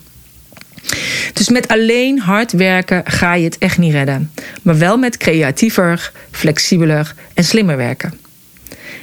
Dus 1.33 1.49
met 1.49 1.67
alleen 1.67 2.19
hard 2.19 2.51
werken 2.51 3.01
ga 3.05 3.33
je 3.33 3.43
het 3.43 3.57
echt 3.57 3.77
niet 3.77 3.93
redden. 3.93 4.31
Maar 4.61 4.77
wel 4.77 4.97
met 4.97 5.17
creatiever, 5.17 6.11
flexibeler 6.31 7.13
en 7.33 7.43
slimmer 7.43 7.77
werken. 7.77 8.13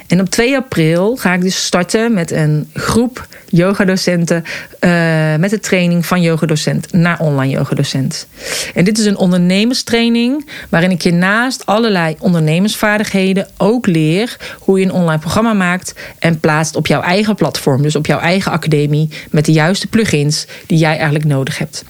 En 0.09 0.19
op 0.19 0.29
2 0.29 0.55
april 0.55 1.15
ga 1.15 1.33
ik 1.33 1.41
dus 1.41 1.65
starten 1.65 2.13
met 2.13 2.31
een 2.31 2.69
groep 2.73 3.27
yogadocenten. 3.49 4.43
Uh, 4.79 5.35
met 5.35 5.49
de 5.49 5.59
training 5.59 6.05
van 6.05 6.21
yogadocent 6.21 6.93
naar 6.93 7.19
online 7.19 7.53
yogadocent. 7.53 8.27
En 8.73 8.83
dit 8.83 8.97
is 8.97 9.05
een 9.05 9.17
ondernemerstraining 9.17 10.49
waarin 10.69 10.91
ik 10.91 11.01
je 11.01 11.11
naast 11.11 11.65
allerlei 11.65 12.15
ondernemersvaardigheden 12.19 13.47
ook 13.57 13.87
leer 13.87 14.37
hoe 14.59 14.79
je 14.79 14.85
een 14.85 14.91
online 14.91 15.19
programma 15.19 15.53
maakt 15.53 15.93
en 16.19 16.39
plaatst 16.39 16.75
op 16.75 16.87
jouw 16.87 17.01
eigen 17.01 17.35
platform. 17.35 17.81
Dus 17.81 17.95
op 17.95 18.05
jouw 18.05 18.19
eigen 18.19 18.51
academie 18.51 19.09
met 19.31 19.45
de 19.45 19.51
juiste 19.51 19.87
plugins 19.87 20.47
die 20.65 20.77
jij 20.77 20.95
eigenlijk 20.95 21.25
nodig 21.25 21.57
hebt. 21.57 21.83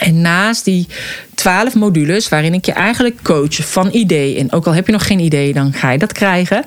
En 0.00 0.20
naast 0.20 0.64
die 0.64 0.86
twaalf 1.34 1.74
modules, 1.74 2.28
waarin 2.28 2.54
ik 2.54 2.64
je 2.64 2.72
eigenlijk 2.72 3.22
coach 3.22 3.70
van 3.70 3.88
idee. 3.92 4.38
En 4.38 4.52
ook 4.52 4.66
al 4.66 4.74
heb 4.74 4.86
je 4.86 4.92
nog 4.92 5.06
geen 5.06 5.18
idee, 5.18 5.52
dan 5.52 5.72
ga 5.72 5.90
je 5.90 5.98
dat 5.98 6.12
krijgen. 6.12 6.64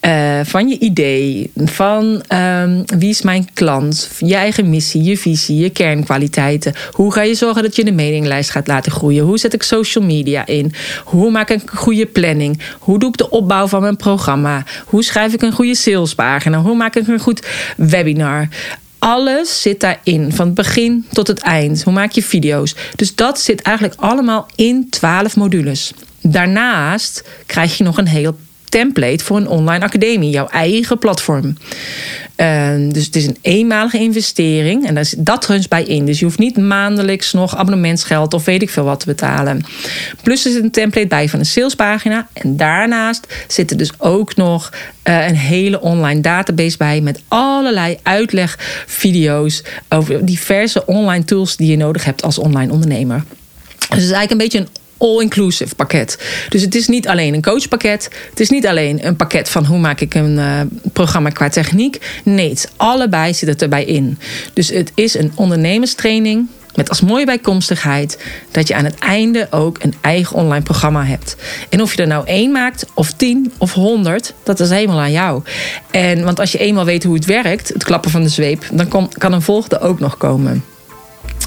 Uh, 0.00 0.40
van 0.44 0.68
je 0.68 0.78
idee, 0.78 1.50
van 1.54 2.22
um, 2.28 2.84
wie 2.98 3.08
is 3.08 3.22
mijn 3.22 3.48
klant, 3.52 4.10
je 4.18 4.34
eigen 4.34 4.70
missie, 4.70 5.02
je 5.02 5.18
visie, 5.18 5.56
je 5.56 5.70
kernkwaliteiten. 5.70 6.72
Hoe 6.90 7.12
ga 7.12 7.22
je 7.22 7.34
zorgen 7.34 7.62
dat 7.62 7.76
je 7.76 7.84
de 7.84 7.92
mailinglijst 7.92 8.50
gaat 8.50 8.66
laten 8.66 8.92
groeien? 8.92 9.24
Hoe 9.24 9.38
zet 9.38 9.54
ik 9.54 9.62
social 9.62 10.04
media 10.04 10.46
in? 10.46 10.72
Hoe 11.04 11.30
maak 11.30 11.50
ik 11.50 11.62
een 11.62 11.78
goede 11.78 12.06
planning? 12.06 12.60
Hoe 12.78 12.98
doe 12.98 13.08
ik 13.08 13.16
de 13.16 13.30
opbouw 13.30 13.66
van 13.66 13.80
mijn 13.80 13.96
programma? 13.96 14.64
Hoe 14.84 15.04
schrijf 15.04 15.32
ik 15.32 15.42
een 15.42 15.52
goede 15.52 15.74
salespagina? 15.74 16.58
Hoe 16.58 16.76
maak 16.76 16.96
ik 16.96 17.08
een 17.08 17.20
goed 17.20 17.46
webinar? 17.76 18.48
Alles 18.98 19.62
zit 19.62 19.80
daarin, 19.80 20.32
van 20.32 20.46
het 20.46 20.54
begin 20.54 21.06
tot 21.12 21.26
het 21.26 21.40
eind. 21.40 21.82
Hoe 21.82 21.92
maak 21.92 22.12
je 22.12 22.22
video's? 22.22 22.74
Dus 22.96 23.14
dat 23.14 23.40
zit 23.40 23.62
eigenlijk 23.62 24.00
allemaal 24.00 24.46
in 24.54 24.86
12 24.90 25.36
modules. 25.36 25.92
Daarnaast 26.20 27.24
krijg 27.46 27.78
je 27.78 27.84
nog 27.84 27.98
een 27.98 28.08
heel 28.08 28.36
template 28.76 29.24
voor 29.24 29.36
een 29.36 29.48
online 29.48 29.84
academie, 29.84 30.30
jouw 30.30 30.46
eigen 30.46 30.98
platform. 30.98 31.56
Ehm, 32.34 32.88
dus 32.88 33.04
het 33.04 33.16
is 33.16 33.26
een 33.26 33.38
eenmalige 33.42 33.98
investering 33.98 34.86
en 34.86 34.94
daar 34.94 35.04
zit 35.04 35.26
dat 35.26 35.46
runs 35.46 35.68
bij 35.68 35.82
in. 35.82 36.06
Dus 36.06 36.18
je 36.18 36.24
hoeft 36.24 36.38
niet 36.38 36.56
maandelijks 36.56 37.32
nog 37.32 37.56
abonnementsgeld 37.56 38.34
of 38.34 38.44
weet 38.44 38.62
ik 38.62 38.70
veel 38.70 38.84
wat 38.84 39.00
te 39.00 39.06
betalen. 39.06 39.64
Plus 40.22 40.44
er 40.44 40.50
zit 40.50 40.62
een 40.62 40.70
template 40.70 41.06
bij 41.06 41.28
van 41.28 41.38
een 41.38 41.46
salespagina. 41.46 42.28
En 42.32 42.56
daarnaast 42.56 43.26
zit 43.48 43.70
er 43.70 43.76
dus 43.76 44.00
ook 44.00 44.36
nog 44.36 44.72
uh, 45.04 45.28
een 45.28 45.36
hele 45.36 45.80
online 45.80 46.20
database 46.20 46.76
bij 46.76 47.00
met 47.00 47.22
allerlei 47.28 47.98
uitlegvideo's 48.02 49.62
over 49.88 50.24
diverse 50.24 50.86
online 50.86 51.24
tools 51.24 51.56
die 51.56 51.70
je 51.70 51.76
nodig 51.76 52.04
hebt 52.04 52.22
als 52.22 52.38
online 52.38 52.72
ondernemer. 52.72 53.24
Dus 53.78 53.88
het 53.88 53.98
is 53.98 54.10
eigenlijk 54.10 54.30
een 54.30 54.38
beetje 54.38 54.58
een 54.58 54.85
all-inclusive 54.98 55.74
pakket. 55.74 56.18
Dus 56.48 56.62
het 56.62 56.74
is 56.74 56.88
niet 56.88 57.08
alleen 57.08 57.34
een 57.34 57.42
coachpakket. 57.42 58.08
Het 58.30 58.40
is 58.40 58.50
niet 58.50 58.66
alleen 58.66 59.06
een 59.06 59.16
pakket 59.16 59.48
van 59.48 59.64
hoe 59.64 59.78
maak 59.78 60.00
ik 60.00 60.14
een 60.14 60.36
uh, 60.36 60.60
programma 60.92 61.28
qua 61.28 61.48
techniek. 61.48 62.20
Nee, 62.24 62.44
allebei 62.76 63.34
zit 63.34 63.48
het 63.48 63.62
erbij 63.62 63.84
in. 63.84 64.18
Dus 64.52 64.68
het 64.68 64.92
is 64.94 65.14
een 65.14 65.32
ondernemerstraining 65.34 66.48
met 66.74 66.88
als 66.88 67.00
mooie 67.00 67.24
bijkomstigheid 67.24 68.18
dat 68.50 68.68
je 68.68 68.74
aan 68.74 68.84
het 68.84 68.98
einde 68.98 69.46
ook 69.50 69.78
een 69.82 69.94
eigen 70.00 70.36
online 70.36 70.64
programma 70.64 71.04
hebt. 71.04 71.36
En 71.68 71.82
of 71.82 71.94
je 71.94 72.02
er 72.02 72.08
nou 72.08 72.26
één 72.26 72.52
maakt, 72.52 72.86
of 72.94 73.12
tien, 73.12 73.52
of 73.58 73.72
honderd, 73.72 74.34
dat 74.42 74.60
is 74.60 74.70
helemaal 74.70 75.00
aan 75.00 75.12
jou. 75.12 75.42
En 75.90 76.24
want 76.24 76.40
als 76.40 76.52
je 76.52 76.58
eenmaal 76.58 76.84
weet 76.84 77.04
hoe 77.04 77.14
het 77.14 77.24
werkt, 77.24 77.68
het 77.68 77.84
klappen 77.84 78.10
van 78.10 78.22
de 78.22 78.28
zweep, 78.28 78.64
dan 78.72 78.88
kan, 78.88 79.12
kan 79.18 79.32
een 79.32 79.42
volgende 79.42 79.80
ook 79.80 80.00
nog 80.00 80.16
komen. 80.16 80.64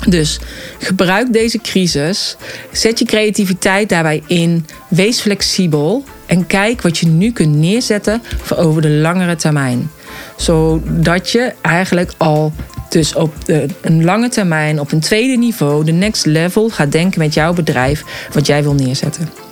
Dus 0.07 0.39
gebruik 0.79 1.33
deze 1.33 1.62
crisis. 1.62 2.35
Zet 2.71 2.99
je 2.99 3.05
creativiteit 3.05 3.89
daarbij 3.89 4.23
in. 4.27 4.65
Wees 4.88 5.21
flexibel. 5.21 6.03
En 6.25 6.47
kijk 6.47 6.81
wat 6.81 6.97
je 6.97 7.07
nu 7.07 7.31
kunt 7.31 7.55
neerzetten 7.55 8.21
voor 8.41 8.57
over 8.57 8.81
de 8.81 8.89
langere 8.89 9.35
termijn. 9.35 9.91
Zodat 10.38 11.29
je 11.29 11.53
eigenlijk 11.62 12.12
al 12.17 12.53
dus 12.89 13.15
op 13.15 13.33
een 13.81 14.03
lange 14.03 14.29
termijn, 14.29 14.79
op 14.79 14.91
een 14.91 14.99
tweede 14.99 15.38
niveau, 15.38 15.83
de 15.83 15.91
next 15.91 16.25
level 16.25 16.69
gaat 16.69 16.91
denken 16.91 17.19
met 17.19 17.33
jouw 17.33 17.53
bedrijf 17.53 18.03
wat 18.33 18.45
jij 18.47 18.63
wil 18.63 18.73
neerzetten. 18.73 19.48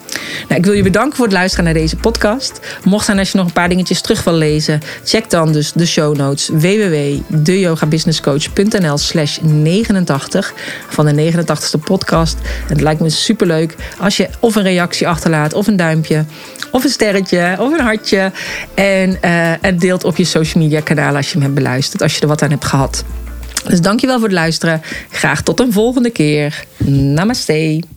Nou, 0.48 0.60
ik 0.60 0.66
wil 0.66 0.74
je 0.74 0.84
bedanken 0.84 1.16
voor 1.16 1.26
het 1.26 1.34
luisteren 1.34 1.66
naar 1.66 1.74
deze 1.74 1.96
podcast. 1.96 2.60
Mocht 2.84 3.06
zijn 3.06 3.20
als 3.20 3.32
je 3.32 3.38
nog 3.38 3.48
een 3.48 3.54
paar 3.54 3.70
dingetjes 3.70 4.02
terug 4.02 4.24
wil 4.24 4.34
lezen, 4.34 4.82
check 5.04 5.30
dan 5.30 5.52
dus 5.52 5.72
de 5.72 5.86
show 5.86 6.16
notes 6.16 6.50
www.deyogabusinesscoach.nl 6.54 8.98
slash 8.98 9.38
89 9.42 10.54
van 10.90 11.06
de 11.06 11.32
89ste 11.32 11.80
podcast. 11.84 12.38
Het 12.68 12.82
lijkt 12.82 13.02
me 13.02 13.10
superleuk 13.10 13.76
als 14.00 14.18
je 14.18 14.30
of 14.40 14.56
een 14.56 14.64
reactie 14.64 15.08
achterlaat 15.08 15.54
of 15.54 15.68
een 15.68 15.76
duimpje 15.76 16.26
of 16.72 16.84
een 16.84 16.90
sterretje 16.90 17.56
of 17.60 17.74
een 17.74 17.84
hartje 17.84 18.32
en 18.74 19.18
uh, 19.26 19.52
deelt 19.80 20.04
op 20.04 20.18
je 20.18 20.24
social 20.24 20.64
media 20.64 20.82
kanaal 20.82 21.16
als 21.16 21.28
je 21.28 21.34
hem 21.34 21.42
hebt 21.42 21.54
beluisterd, 21.54 22.02
als 22.02 22.16
je 22.16 22.22
er 22.22 22.28
wat 22.28 22.42
aan 22.42 22.50
hebt 22.50 22.66
gehad. 22.66 23.04
Dus 23.68 23.82
dankjewel 23.82 24.16
voor 24.16 24.28
het 24.28 24.38
luisteren. 24.38 24.82
Graag 25.10 25.42
tot 25.42 25.60
een 25.60 25.74
volgende 25.74 26.10
keer. 26.10 26.66
Namaste. 26.86 27.97